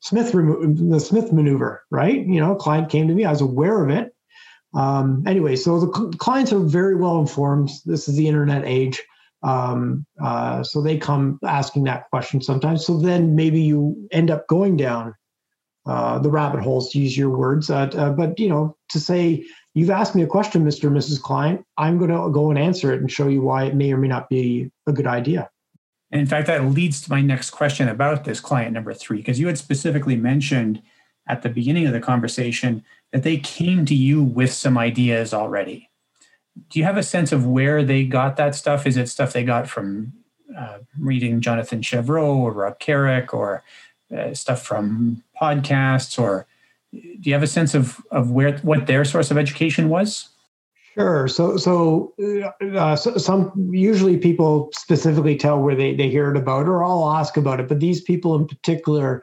[0.00, 2.26] Smith remo- the Smith maneuver, right?
[2.26, 3.24] You know, client came to me.
[3.24, 4.12] I was aware of it.
[4.74, 7.70] Um, anyway, so the cl- clients are very well informed.
[7.86, 9.00] This is the internet age.
[9.44, 12.84] Um, uh, so they come asking that question sometimes.
[12.84, 15.14] So then maybe you end up going down
[15.86, 17.70] uh, the rabbit holes, to use your words.
[17.70, 20.84] Uh, uh but you know, to say you've asked me a question, Mr.
[20.84, 21.20] and Mrs.
[21.20, 23.96] Client, I'm going to go and answer it and show you why it may or
[23.96, 25.50] may not be a good idea.
[26.10, 29.40] And in fact, that leads to my next question about this client number three, because
[29.40, 30.82] you had specifically mentioned
[31.28, 35.88] at the beginning of the conversation that they came to you with some ideas already
[36.68, 38.86] do you have a sense of where they got that stuff?
[38.86, 40.12] Is it stuff they got from
[40.56, 43.62] uh, reading Jonathan Chevreau or Rob Carrick or
[44.16, 46.46] uh, stuff from podcasts or
[46.92, 50.28] do you have a sense of, of where what their source of education was?
[50.94, 51.26] Sure.
[51.26, 52.12] So, so,
[52.76, 57.10] uh, so, some usually people specifically tell where they, they hear it about, or I'll
[57.10, 57.68] ask about it.
[57.68, 59.22] But these people in particular,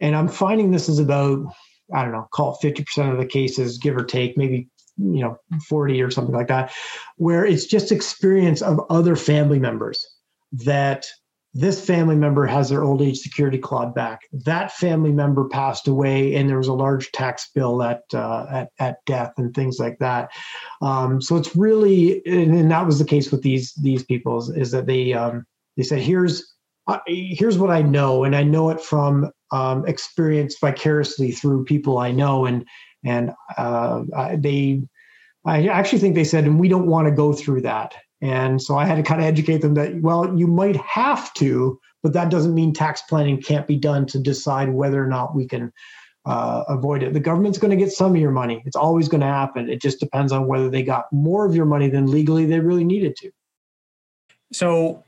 [0.00, 1.44] and I'm finding this is about
[1.92, 4.68] I don't know, call it 50% of the cases, give or take, maybe
[5.00, 5.36] you know
[5.68, 6.72] 40 or something like that
[7.16, 10.06] where it's just experience of other family members
[10.52, 11.06] that
[11.52, 14.20] this family member has their old age security clawed back.
[14.32, 18.68] That family member passed away and there was a large tax bill at uh, at,
[18.78, 20.30] at death and things like that.
[20.80, 24.70] Um, so it's really and that was the case with these these people is, is
[24.70, 25.44] that they um,
[25.76, 26.54] they said here's
[26.86, 31.98] uh, here's what i know and i know it from um, experience vicariously through people
[31.98, 32.66] i know and
[33.04, 34.02] and uh,
[34.36, 34.82] they
[35.46, 38.76] i actually think they said and we don't want to go through that and so
[38.76, 42.30] i had to kind of educate them that well you might have to but that
[42.30, 45.72] doesn't mean tax planning can't be done to decide whether or not we can
[46.26, 47.12] uh, avoid it.
[47.12, 48.62] The government's going to get some of your money.
[48.66, 49.70] It's always going to happen.
[49.70, 52.84] It just depends on whether they got more of your money than legally they really
[52.84, 53.30] needed to.
[54.52, 55.04] So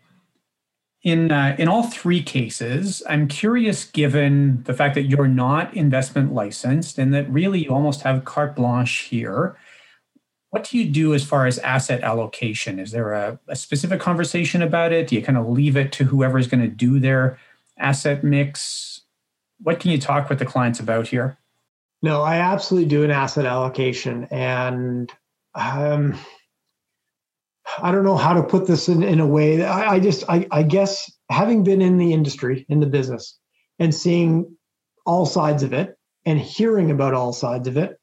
[1.02, 6.32] in uh, in all three cases, I'm curious, given the fact that you're not investment
[6.32, 9.56] licensed and that really you almost have carte blanche here.
[10.52, 12.78] What do you do as far as asset allocation?
[12.78, 15.08] Is there a, a specific conversation about it?
[15.08, 17.38] Do you kind of leave it to whoever is going to do their
[17.78, 18.92] asset mix?
[19.62, 21.38] what can you talk with the clients about here?
[22.02, 25.10] No, I absolutely do an asset allocation, and
[25.54, 26.18] um,
[27.80, 29.64] I don't know how to put this in, in a way.
[29.64, 33.38] I, I just, I, I guess, having been in the industry, in the business,
[33.78, 34.56] and seeing
[35.06, 38.00] all sides of it, and hearing about all sides of it,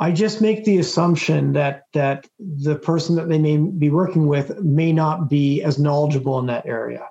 [0.00, 4.58] I just make the assumption that that the person that they may be working with
[4.60, 7.08] may not be as knowledgeable in that area,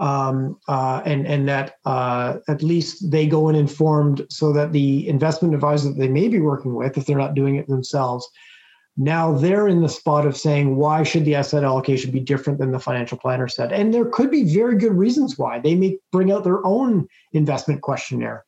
[0.00, 5.08] um, uh, and and that uh, at least they go in informed so that the
[5.08, 8.28] investment advisor that they may be working with, if they're not doing it themselves,
[8.96, 12.72] now they're in the spot of saying why should the asset allocation be different than
[12.72, 15.60] the financial planner said, and there could be very good reasons why.
[15.60, 18.44] They may bring out their own investment questionnaire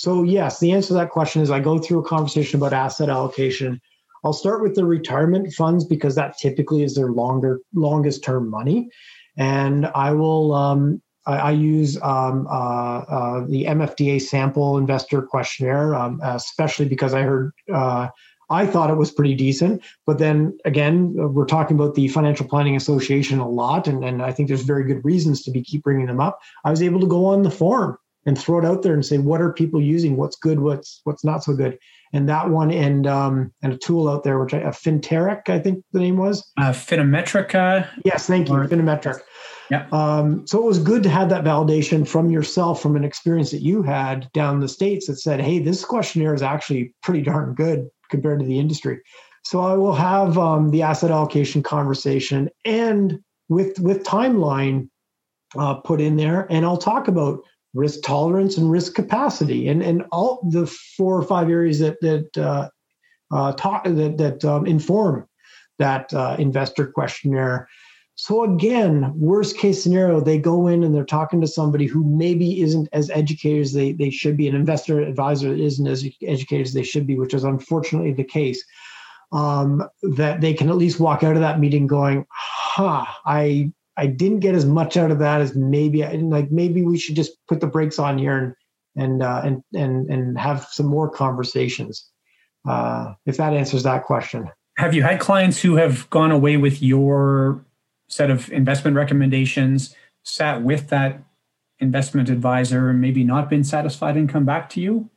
[0.00, 3.10] so, yes, the answer to that question is I go through a conversation about asset
[3.10, 3.82] allocation.
[4.24, 8.88] I'll start with the retirement funds because that typically is their longer, longest term money.
[9.36, 15.94] And I will, um, I, I, use um, uh, uh, the MFDA sample investor questionnaire,
[15.94, 18.08] um, especially because I heard, uh,
[18.48, 19.82] I thought it was pretty decent.
[20.06, 24.32] But then again, we're talking about the Financial Planning Association a lot, and, and I
[24.32, 26.40] think there's very good reasons to be keep bringing them up.
[26.64, 29.18] I was able to go on the forum and throw it out there and say
[29.18, 30.16] what are people using?
[30.16, 30.60] What's good?
[30.60, 31.78] What's what's not so good?
[32.12, 35.58] And that one and um and a tool out there which I, a Finterric i
[35.58, 36.50] think the name was.
[36.58, 37.88] Uh FinaMetrica.
[38.04, 39.20] Yes thank you or, Finometric.
[39.70, 39.86] Yeah.
[39.92, 43.62] Um so it was good to have that validation from yourself from an experience that
[43.62, 47.54] you had down in the states that said hey this questionnaire is actually pretty darn
[47.54, 49.00] good compared to the industry.
[49.44, 54.88] So i will have um, the asset allocation conversation and with with timeline
[55.56, 57.40] uh, put in there and i'll talk about
[57.74, 59.68] risk tolerance and risk capacity.
[59.68, 62.68] And and all the four or five areas that that uh,
[63.30, 65.26] uh, talk that that um, inform
[65.78, 67.68] that uh, investor questionnaire.
[68.16, 72.60] So again worst case scenario they go in and they're talking to somebody who maybe
[72.60, 76.74] isn't as educated as they, they should be an investor advisor isn't as educated as
[76.74, 78.62] they should be which is unfortunately the case
[79.32, 84.06] um, that they can at least walk out of that meeting going huh i I
[84.06, 87.32] didn't get as much out of that as maybe I like maybe we should just
[87.48, 88.54] put the brakes on here and
[88.96, 92.08] and uh, and and and have some more conversations.
[92.68, 94.50] Uh, if that answers that question.
[94.76, 97.64] Have you had clients who have gone away with your
[98.08, 101.22] set of investment recommendations, sat with that
[101.78, 105.08] investment advisor, and maybe not been satisfied, and come back to you?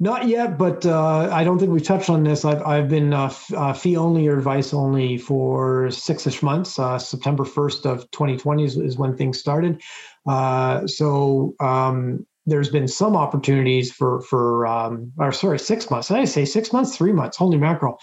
[0.00, 2.44] Not yet, but uh, I don't think we've touched on this.
[2.44, 6.78] I've, I've been uh, f- uh, fee only or advice only for six ish months.
[6.78, 9.82] Uh, September 1st of 2020 is, is when things started.
[10.24, 16.12] Uh, so um, there's been some opportunities for, for um, or sorry, six months.
[16.12, 16.96] I say six months?
[16.96, 17.36] Three months.
[17.36, 17.98] Holy mackerel.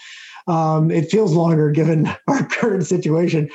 [0.46, 3.48] Um, it feels longer given our current situation.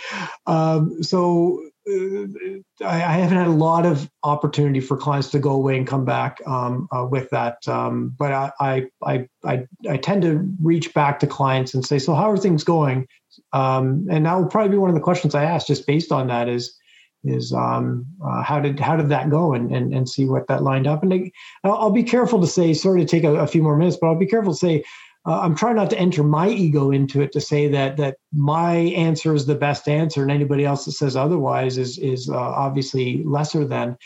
[0.48, 5.88] Um, so I, haven't had a lot of opportunity for clients to go away and
[5.88, 7.68] come back um, uh, with that.
[7.68, 8.52] Um, but I,
[9.04, 12.64] I, I, I, tend to reach back to clients and say, so how are things
[12.64, 13.08] going?
[13.54, 16.28] Um, and that will probably be one of the questions I ask just based on
[16.28, 16.78] that is,
[17.24, 20.64] is um, uh, how did how did that go and, and and see what that
[20.64, 21.14] lined up and
[21.64, 24.08] I, will be careful to say sorry to take a, a, few more minutes but
[24.08, 24.84] I'll be careful to say
[25.26, 28.76] uh, I'm trying not to enter my ego into it to say that that my
[28.76, 33.24] answer is the best answer and anybody else that says otherwise is is uh, obviously
[33.24, 33.98] lesser than.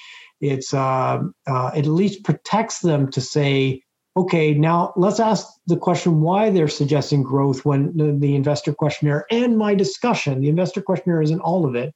[0.42, 3.82] It's uh, uh, it at least protects them to say,
[4.18, 9.26] okay, now let's ask the question why they're suggesting growth when the, the investor questionnaire
[9.32, 10.42] and my discussion.
[10.42, 11.94] The investor questionnaire isn't all of it.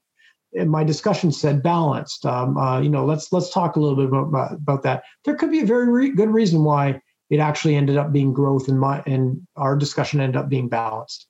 [0.58, 2.26] And my discussion said balanced.
[2.26, 5.04] Um, uh, you know, let's let's talk a little bit about, about that.
[5.26, 8.68] There could be a very re- good reason why it actually ended up being growth
[8.68, 11.28] and my and our discussion ended up being balanced.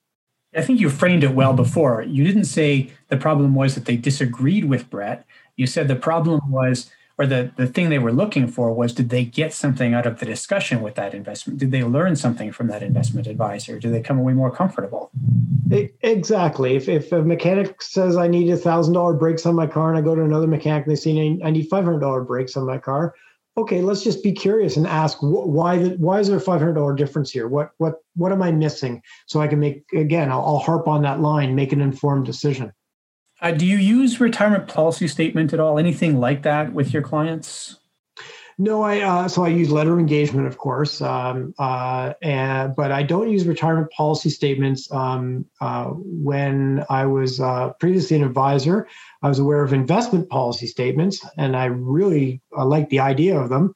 [0.54, 2.02] I think you framed it well before.
[2.02, 5.24] You didn't say the problem was that they disagreed with brett.
[5.56, 6.90] You said the problem was
[7.20, 10.20] or the, the thing they were looking for was did they get something out of
[10.20, 11.58] the discussion with that investment?
[11.58, 13.78] Did they learn something from that investment advisor?
[13.78, 15.10] Did they come away more comfortable?
[15.70, 16.76] Exactly.
[16.76, 19.98] If, if a mechanic says i need a thousand dollar brakes on my car and
[19.98, 22.64] i go to another mechanic and they say i need five hundred dollar brakes on
[22.64, 23.14] my car
[23.60, 26.74] okay, let's just be curious and ask why the, why is there a five hundred
[26.74, 27.48] dollar difference here?
[27.48, 29.02] What what what am I missing?
[29.26, 32.72] So I can make again, I'll, I'll harp on that line, make an informed decision.
[33.40, 35.78] Uh, do you use retirement policy statement at all?
[35.78, 37.76] Anything like that with your clients?
[38.58, 42.92] No, I uh, so I use letter of engagement, of course, um, uh, and but
[42.92, 44.92] I don't use retirement policy statements.
[44.92, 48.86] Um, uh, when I was uh, previously an advisor,
[49.22, 53.48] I was aware of investment policy statements, and I really uh, liked the idea of
[53.50, 53.74] them.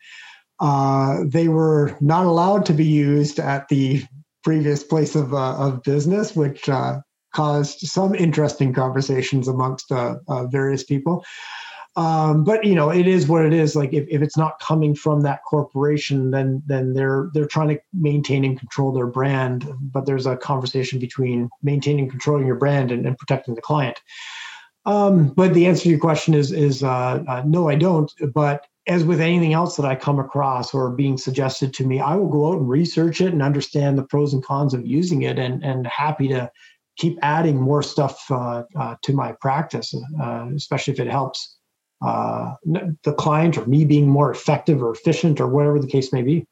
[0.61, 4.03] Uh, they were not allowed to be used at the
[4.43, 6.69] previous place of of business, which
[7.35, 9.91] caused some interesting conversations amongst
[10.51, 11.25] various people.
[11.97, 13.77] Um, but you know, it is what it is.
[13.77, 17.79] Like if, if it's not coming from that corporation, then then they're they're trying to
[17.93, 19.71] maintain and control their brand.
[19.81, 24.01] But there's a conversation between maintaining controlling your brand and, and protecting the client.
[24.87, 28.12] Um, but the answer to your question is is uh, uh, no, I don't.
[28.32, 32.16] But as with anything else that I come across or being suggested to me, I
[32.16, 35.39] will go out and research it and understand the pros and cons of using it,
[35.39, 36.51] and and happy to
[36.97, 41.57] keep adding more stuff uh, uh to my practice, uh, especially if it helps
[42.05, 46.22] uh, the client or me being more effective or efficient or whatever the case may
[46.22, 46.47] be.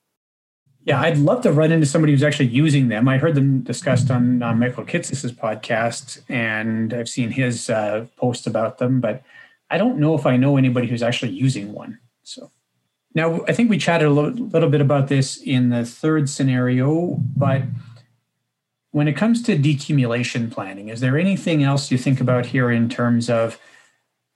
[0.84, 3.08] Yeah, I'd love to run into somebody who's actually using them.
[3.08, 8.48] I heard them discussed on uh, Michael Kitces' podcast, and I've seen his uh, post
[8.48, 9.22] about them, but
[9.70, 12.00] I don't know if I know anybody who's actually using one.
[12.24, 12.50] So
[13.14, 17.16] now I think we chatted a little, little bit about this in the third scenario,
[17.36, 17.62] but
[18.90, 22.88] when it comes to decumulation planning, is there anything else you think about here in
[22.88, 23.58] terms of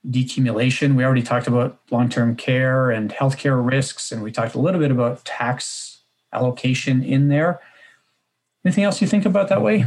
[0.09, 0.95] decumulation.
[0.95, 4.81] We already talked about long term care and healthcare risks, and we talked a little
[4.81, 5.96] bit about tax
[6.33, 7.61] allocation in there.
[8.65, 9.87] Anything else you think about that way?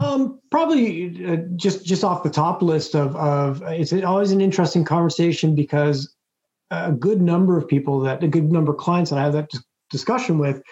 [0.00, 4.84] Um, probably uh, just just off the top list of of it's always an interesting
[4.84, 6.14] conversation because
[6.70, 9.50] a good number of people that a good number of clients that I have that
[9.90, 10.62] discussion with,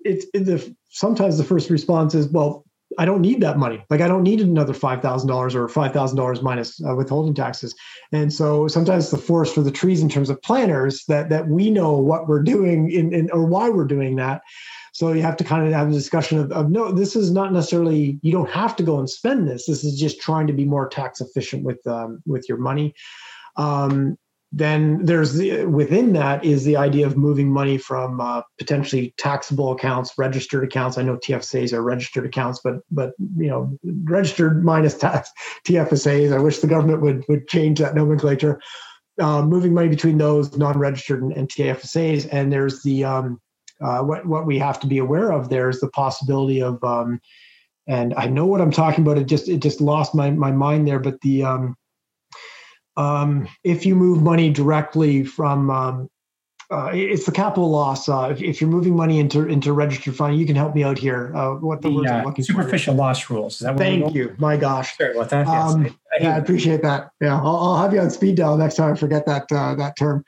[0.00, 2.64] it's it, the sometimes the first response is, well,
[2.98, 3.84] I don't need that money.
[3.90, 7.34] Like I don't need another five thousand dollars or five thousand dollars minus uh, withholding
[7.34, 7.74] taxes.
[8.12, 11.70] And so sometimes the forest for the trees in terms of planners that that we
[11.70, 14.42] know what we're doing in, in or why we're doing that.
[14.92, 17.52] So you have to kind of have a discussion of, of no, this is not
[17.52, 19.66] necessarily you don't have to go and spend this.
[19.66, 22.94] This is just trying to be more tax efficient with um, with your money.
[23.56, 24.18] Um,
[24.56, 29.72] then there's the, within that is the idea of moving money from uh, potentially taxable
[29.72, 30.96] accounts, registered accounts.
[30.96, 35.28] I know TFSAs are registered accounts, but but you know registered minus tax
[35.66, 36.32] TFSAs.
[36.32, 38.60] I wish the government would would change that nomenclature.
[39.20, 43.40] Uh, moving money between those non-registered and, and TFSAs, and there's the um,
[43.80, 45.48] uh, what what we have to be aware of.
[45.48, 47.20] There's the possibility of um,
[47.88, 49.18] and I know what I'm talking about.
[49.18, 51.76] It just it just lost my my mind there, but the um,
[52.96, 56.10] um, if you move money directly from um,
[56.70, 58.08] uh, it's the capital loss.
[58.08, 60.98] Uh, if, if, you're moving money into into registered fund, you can help me out
[60.98, 61.34] here.
[61.36, 62.98] Uh, what the, the looking superficial for.
[62.98, 63.58] loss rules.
[63.58, 64.34] Thank you.
[64.38, 64.96] My gosh.
[64.96, 65.46] Sorry about that.
[65.46, 67.10] Um, yes, I, I yeah, I appreciate that.
[67.20, 69.96] Yeah, I'll, I'll, have you on speed dial next time I forget that uh, that
[69.98, 70.24] term.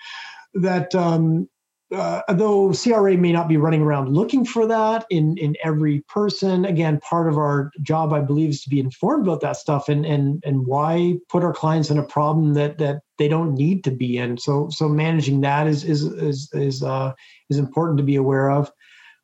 [0.55, 1.49] That um,
[1.95, 6.65] uh, though CRA may not be running around looking for that in in every person.
[6.65, 10.05] Again, part of our job, I believe, is to be informed about that stuff and
[10.05, 13.93] and and why put our clients in a problem that that they don't need to
[13.93, 14.37] be in.
[14.37, 17.13] So so managing that is is is is uh,
[17.51, 18.73] is important to be aware of.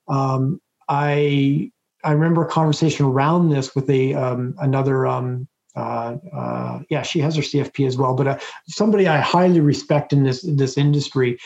[0.08, 1.72] Um, I
[2.04, 7.18] I remember a conversation around this with a um, another um, uh, uh, yeah, she
[7.20, 8.38] has her CFP as well, but uh,
[8.68, 11.38] somebody I highly respect in this this industry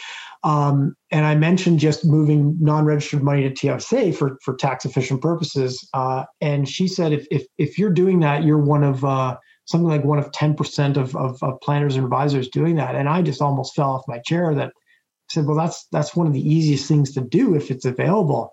[0.46, 5.86] um, and I mentioned just moving non-registered money to TFSA for for tax efficient purposes.
[5.92, 9.88] Uh, and she said, if, if if you're doing that, you're one of uh, something
[9.88, 12.94] like one of ten percent of, of, of planners and advisors doing that.
[12.94, 14.54] And I just almost fell off my chair.
[14.54, 17.84] That I said, well, that's that's one of the easiest things to do if it's
[17.84, 18.52] available.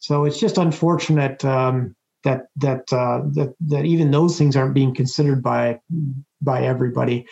[0.00, 4.92] So it's just unfortunate um, that that uh, that that even those things aren't being
[4.92, 5.78] considered by
[6.42, 7.28] by everybody.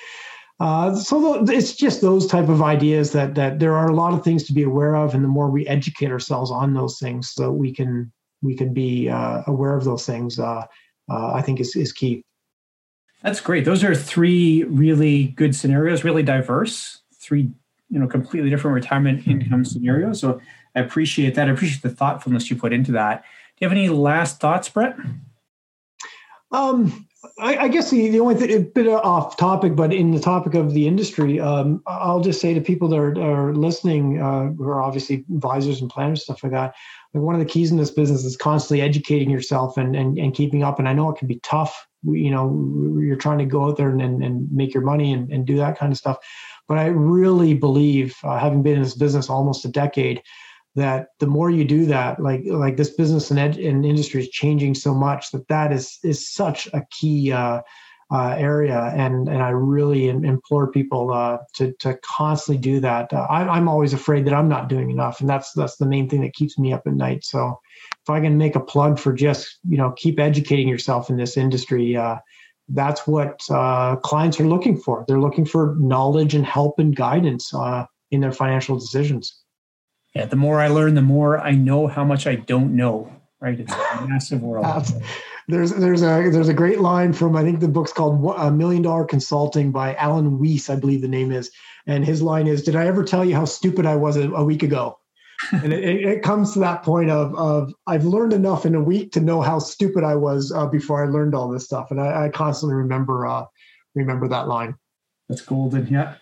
[0.58, 4.24] Uh, so it's just those type of ideas that that there are a lot of
[4.24, 7.50] things to be aware of, and the more we educate ourselves on those things, so
[7.50, 8.10] we can
[8.42, 10.38] we can be uh, aware of those things.
[10.38, 10.64] Uh,
[11.10, 12.22] uh, I think is is key.
[13.22, 13.64] That's great.
[13.64, 17.02] Those are three really good scenarios, really diverse.
[17.14, 17.50] Three
[17.90, 20.20] you know completely different retirement income scenarios.
[20.20, 20.40] So
[20.74, 21.48] I appreciate that.
[21.48, 23.22] I appreciate the thoughtfulness you put into that.
[23.22, 24.96] Do you have any last thoughts, Brett?
[26.50, 27.05] Um,
[27.38, 30.54] I, I, guess the, the only thing, a bit off topic, but in the topic
[30.54, 34.64] of the industry, um, I'll just say to people that are, are listening, uh, who
[34.64, 36.74] are obviously advisors and planners, stuff like that,
[37.14, 40.34] like one of the keys in this business is constantly educating yourself and, and, and
[40.34, 40.78] keeping up.
[40.78, 41.86] And I know it can be tough.
[42.02, 45.30] You know, you're trying to go out there and, and, and make your money and,
[45.32, 46.18] and do that kind of stuff.
[46.68, 50.22] But I really believe, uh, having been in this business almost a decade,
[50.76, 54.28] that the more you do that like like this business and, ed- and industry is
[54.28, 57.60] changing so much that that is is such a key uh,
[58.12, 63.12] uh, area and and I really implore people uh, to to constantly do that.
[63.12, 66.08] Uh, I, am always afraid that I'm not doing enough, and that's that's the main
[66.08, 67.24] thing that keeps me up at night.
[67.24, 67.58] So
[68.04, 71.36] if I can make a plug for just you know keep educating yourself in this
[71.36, 72.16] industry, uh,
[72.68, 75.04] that's what uh, clients are looking for.
[75.08, 77.52] They're looking for knowledge and help and guidance
[78.12, 79.42] in their financial decisions
[80.16, 83.12] yeah, the more I learn, the more I know how much I don't know.
[83.38, 84.64] Right, it's a massive world.
[85.48, 88.82] there's there's a there's a great line from I think the book's called A Million
[88.82, 91.50] Dollar Consulting by Alan Weiss, I believe the name is,
[91.86, 94.42] and his line is, "Did I ever tell you how stupid I was a, a
[94.42, 94.98] week ago?"
[95.52, 99.12] and it, it, comes to that point of of I've learned enough in a week
[99.12, 102.24] to know how stupid I was uh, before I learned all this stuff, and I,
[102.24, 103.44] I constantly remember uh,
[103.94, 104.76] remember that line.
[105.28, 105.86] That's golden.
[105.88, 106.14] Yeah.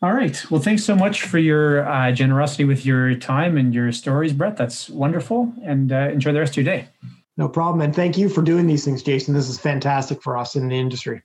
[0.00, 0.48] All right.
[0.48, 4.56] Well, thanks so much for your uh, generosity with your time and your stories, Brett.
[4.56, 5.52] That's wonderful.
[5.64, 6.88] And uh, enjoy the rest of your day.
[7.36, 7.80] No problem.
[7.80, 9.34] And thank you for doing these things, Jason.
[9.34, 11.22] This is fantastic for us in the industry.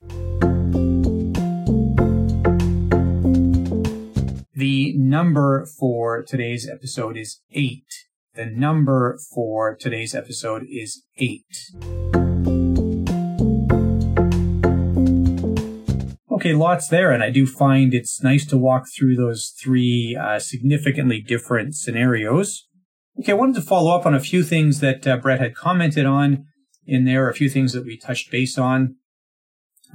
[4.56, 7.86] The number for today's episode is eight.
[8.34, 11.70] The number for today's episode is eight.
[16.44, 20.39] Okay, lots there, and I do find it's nice to walk through those three uh,
[20.39, 22.68] significantly different scenarios.
[23.18, 26.06] Okay, I wanted to follow up on a few things that uh, Brett had commented
[26.06, 26.44] on
[26.86, 28.98] in there, a few things that we touched base on.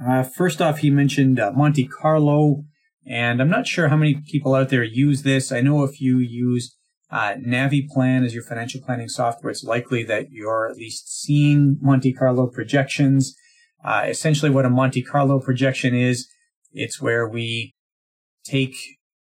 [0.03, 2.63] Uh, first off, he mentioned uh, Monte Carlo
[3.05, 5.51] and I'm not sure how many people out there use this.
[5.51, 6.75] I know if you use
[7.11, 12.13] uh, NaviPlan as your financial planning software, it's likely that you're at least seeing Monte
[12.13, 13.35] Carlo projections.
[13.85, 16.27] Uh, essentially, what a Monte Carlo projection is,
[16.71, 17.73] it's where we
[18.43, 18.75] take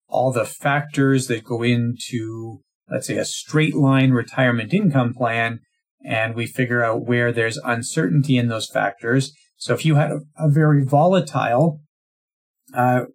[0.07, 5.59] all the factors that go into, let's say, a straight line retirement income plan,
[6.03, 9.33] and we figure out where there's uncertainty in those factors.
[9.57, 11.81] So if you had a, a very volatile
[12.73, 13.05] uh,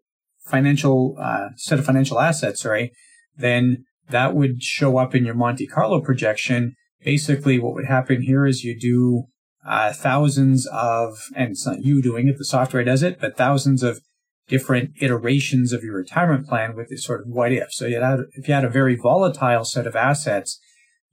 [0.44, 2.92] financial uh, set of financial assets, sorry,
[3.36, 6.74] then that would show up in your Monte Carlo projection.
[7.02, 9.24] Basically, what would happen here is you do
[9.66, 13.82] uh, thousands of, and it's not you doing it, the software does it, but thousands
[13.82, 14.00] of
[14.48, 17.72] different iterations of your retirement plan with this sort of what if.
[17.72, 20.60] So you had, if you had a very volatile set of assets,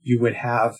[0.02, 0.76] you would have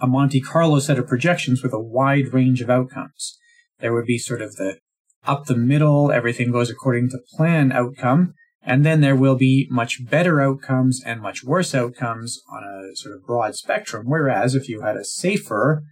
[0.00, 3.38] a Monte Carlo set of projections with a wide range of outcomes.
[3.80, 4.78] There would be sort of the
[5.26, 8.34] up the middle, everything goes according to plan outcome.
[8.62, 13.14] And then there will be much better outcomes and much worse outcomes on a sort
[13.14, 14.06] of broad spectrum.
[14.06, 15.82] Whereas if you had a safer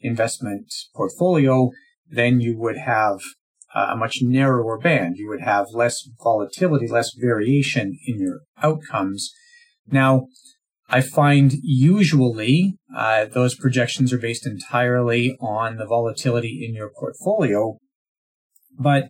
[0.00, 1.70] investment portfolio,
[2.08, 3.20] then you would have
[3.74, 5.16] a much narrower band.
[5.16, 9.32] You would have less volatility, less variation in your outcomes.
[9.86, 10.26] Now,
[10.88, 17.78] I find usually uh, those projections are based entirely on the volatility in your portfolio,
[18.78, 19.08] but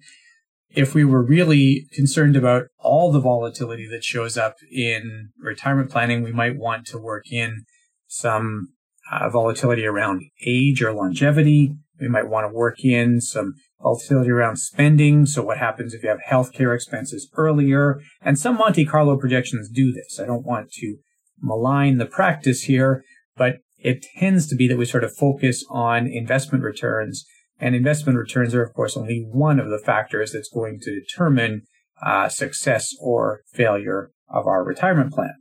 [0.74, 6.22] if we were really concerned about all the volatility that shows up in retirement planning,
[6.22, 7.64] we might want to work in
[8.06, 8.68] some
[9.10, 11.74] uh, volatility around age or longevity.
[12.00, 15.26] We might want to work in some volatility around spending.
[15.26, 18.00] So what happens if you have healthcare expenses earlier?
[18.20, 20.20] And some Monte Carlo projections do this.
[20.20, 20.96] I don't want to
[21.40, 23.02] malign the practice here,
[23.36, 27.24] but it tends to be that we sort of focus on investment returns
[27.62, 31.62] and investment returns are, of course, only one of the factors that's going to determine
[32.04, 35.34] uh, success or failure of our retirement plan.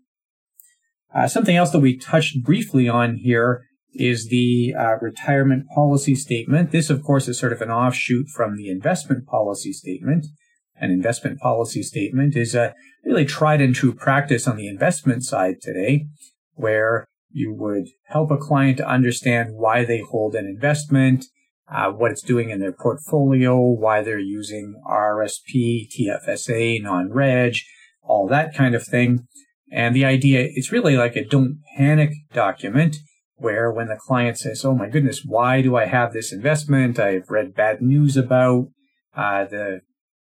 [1.13, 3.63] Uh, something else that we touched briefly on here
[3.93, 6.71] is the uh, retirement policy statement.
[6.71, 10.27] This, of course, is sort of an offshoot from the investment policy statement.
[10.75, 12.73] An investment policy statement is a
[13.03, 16.07] really tried and true practice on the investment side today,
[16.53, 21.25] where you would help a client to understand why they hold an investment
[21.71, 27.55] uh, what it's doing in their portfolio, why they're using RSP, TFSA, non-reg,
[28.03, 29.25] all that kind of thing.
[29.71, 32.97] And the idea, it's really like a don't panic document
[33.41, 36.99] where when the client says, Oh my goodness, why do I have this investment?
[36.99, 38.67] I've read bad news about
[39.15, 39.81] uh, the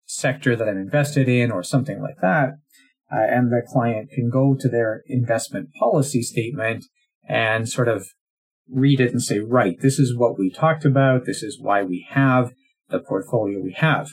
[0.04, 2.54] sector that I'm invested in or something like that.
[3.12, 6.84] Uh, and the client can go to their investment policy statement
[7.28, 8.06] and sort of
[8.68, 11.26] read it and say, right, this is what we talked about.
[11.26, 12.52] This is why we have
[12.88, 14.11] the portfolio we have.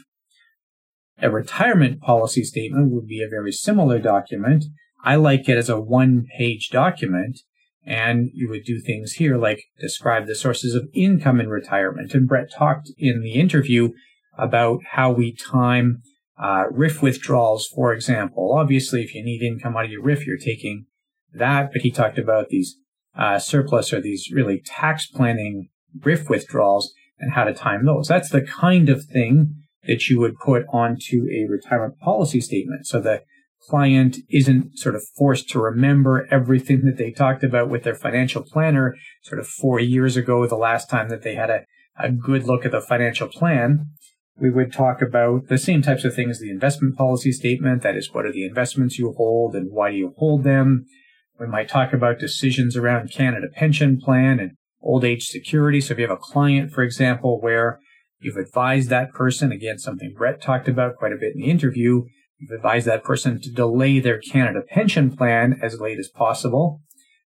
[1.20, 4.66] A retirement policy statement would be a very similar document.
[5.04, 7.40] I like it as a one page document.
[7.88, 12.14] And you would do things here like describe the sources of income in retirement.
[12.14, 13.92] And Brett talked in the interview
[14.38, 16.02] about how we time
[16.38, 18.54] uh, RRIF withdrawals, for example.
[18.54, 20.86] Obviously, if you need income out of your RRIF, you're taking
[21.34, 21.72] that.
[21.72, 22.76] But he talked about these
[23.18, 28.08] uh, surplus or these really tax planning RRIF withdrawals and how to time those.
[28.08, 32.86] That's the kind of thing that you would put onto a retirement policy statement.
[32.86, 33.24] So the
[33.68, 38.42] client isn't sort of forced to remember everything that they talked about with their financial
[38.42, 41.66] planner sort of four years ago, the last time that they had a,
[42.00, 43.86] a good look at the financial plan.
[44.40, 47.82] We would talk about the same types of things, the investment policy statement.
[47.82, 50.86] That is, what are the investments you hold and why do you hold them?
[51.40, 54.52] We might talk about decisions around Canada Pension Plan and
[54.82, 55.82] old age security.
[55.82, 57.80] So if you have a client, for example, where
[58.20, 62.04] you've advised that person, again, something Brett talked about quite a bit in the interview,
[62.38, 66.82] you've advised that person to delay their Canada pension plan as late as possible.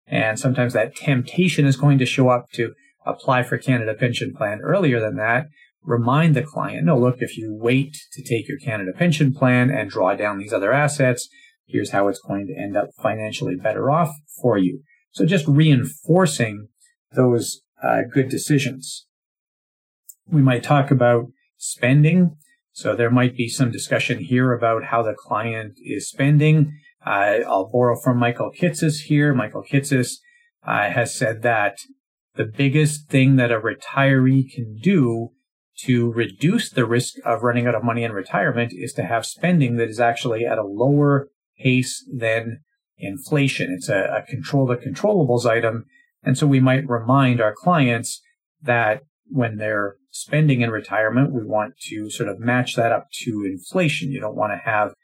[0.07, 2.74] And sometimes that temptation is going to show up to
[3.07, 5.46] apply for Canada pension plan earlier than that.
[5.82, 9.90] Remind the client, no, look, if you wait to take your Canada pension plan and
[9.90, 11.28] draw down these other assets,
[11.66, 14.80] here's how it's going to end up financially better off for you.
[15.12, 16.68] So just reinforcing
[17.12, 19.07] those uh, good decisions.
[20.26, 21.26] We might talk about
[21.57, 22.36] spending.
[22.75, 26.77] So there might be some discussion here about how the client is spending.
[27.07, 29.33] Uh, I'll borrow from Michael Kitces here.
[29.33, 30.16] Michael Kitces
[30.66, 31.79] uh, has said that
[32.35, 35.29] the biggest thing that a retiree can do
[35.85, 39.77] to reduce the risk of running out of money in retirement is to have spending
[39.77, 42.59] that is actually at a lower pace than
[42.99, 43.72] inflation.
[43.72, 45.85] It's a, a control the controllables item.
[46.25, 48.20] And so we might remind our clients
[48.61, 53.45] that when they're spending in retirement, we want to sort of match that up to
[53.45, 54.11] inflation.
[54.11, 54.95] You don't want to have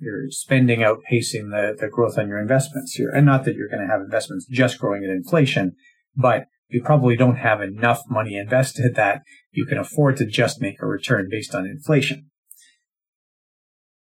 [0.00, 3.10] your spending outpacing the, the growth on your investments here.
[3.10, 5.74] And not that you're going to have investments just growing at inflation,
[6.16, 9.22] but you probably don't have enough money invested that
[9.52, 12.30] you can afford to just make a return based on inflation.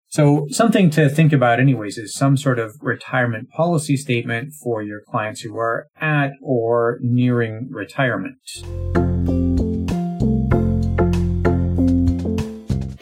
[0.07, 5.01] So something to think about anyways is some sort of retirement policy statement for your
[5.05, 8.37] clients who are at or nearing retirement.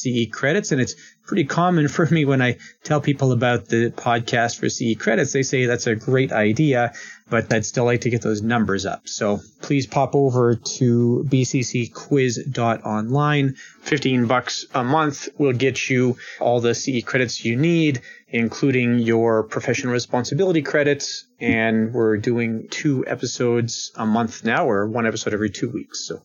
[0.00, 0.72] CE credits.
[0.72, 0.94] And it's
[1.26, 5.32] pretty common for me when I tell people about the podcast for CE credits.
[5.32, 6.92] They say that's a great idea,
[7.28, 9.08] but I'd still like to get those numbers up.
[9.08, 13.56] So please pop over to bccquiz.online.
[13.82, 19.42] 15 bucks a month will get you all the CE credits you need, including your
[19.44, 21.24] professional responsibility credits.
[21.38, 26.06] And we're doing two episodes a month now, or one episode every two weeks.
[26.06, 26.22] So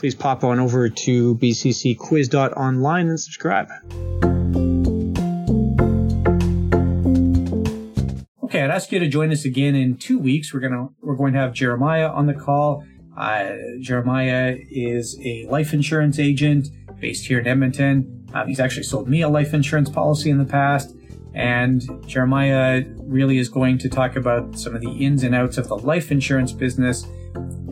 [0.00, 3.68] please pop on over to bccquiz.online and subscribe.
[8.44, 10.54] Okay, I'd ask you to join us again in two weeks.
[10.54, 12.82] We're gonna we're going to have Jeremiah on the call.
[13.14, 18.26] Uh, Jeremiah is a life insurance agent based here in Edmonton.
[18.32, 20.96] Um, he's actually sold me a life insurance policy in the past.
[21.34, 25.68] And Jeremiah really is going to talk about some of the ins and outs of
[25.68, 27.06] the life insurance business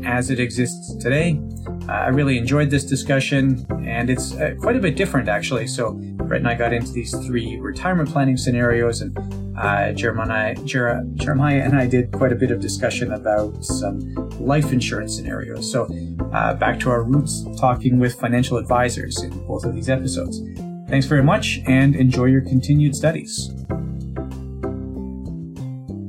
[0.05, 1.41] as it exists today.
[1.89, 5.67] Uh, I really enjoyed this discussion, and it's uh, quite a bit different actually.
[5.67, 9.17] So, Brett and I got into these three retirement planning scenarios, and
[9.59, 13.99] uh, Jeremiah, Jer- Jeremiah and I did quite a bit of discussion about some
[14.39, 15.71] life insurance scenarios.
[15.71, 15.89] So,
[16.33, 20.43] uh, back to our roots, talking with financial advisors in both of these episodes.
[20.89, 23.51] Thanks very much, and enjoy your continued studies.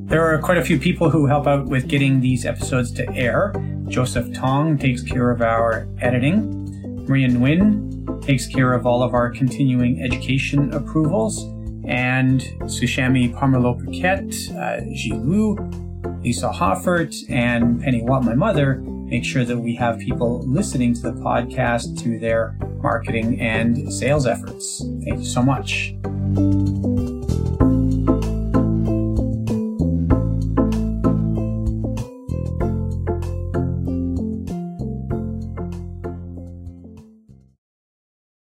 [0.10, 3.53] There are quite a few people who help out with getting these episodes to air.
[3.88, 7.05] Joseph Tong takes care of our editing.
[7.07, 11.43] Maria Nguyen takes care of all of our continuing education approvals.
[11.86, 15.55] And Sushami Parmalo Paquette, uh, Lu,
[16.24, 21.01] Lisa Hoffert, and Penny Watt, my mother, make sure that we have people listening to
[21.01, 24.80] the podcast to their marketing and sales efforts.
[25.03, 25.93] Thank you so much.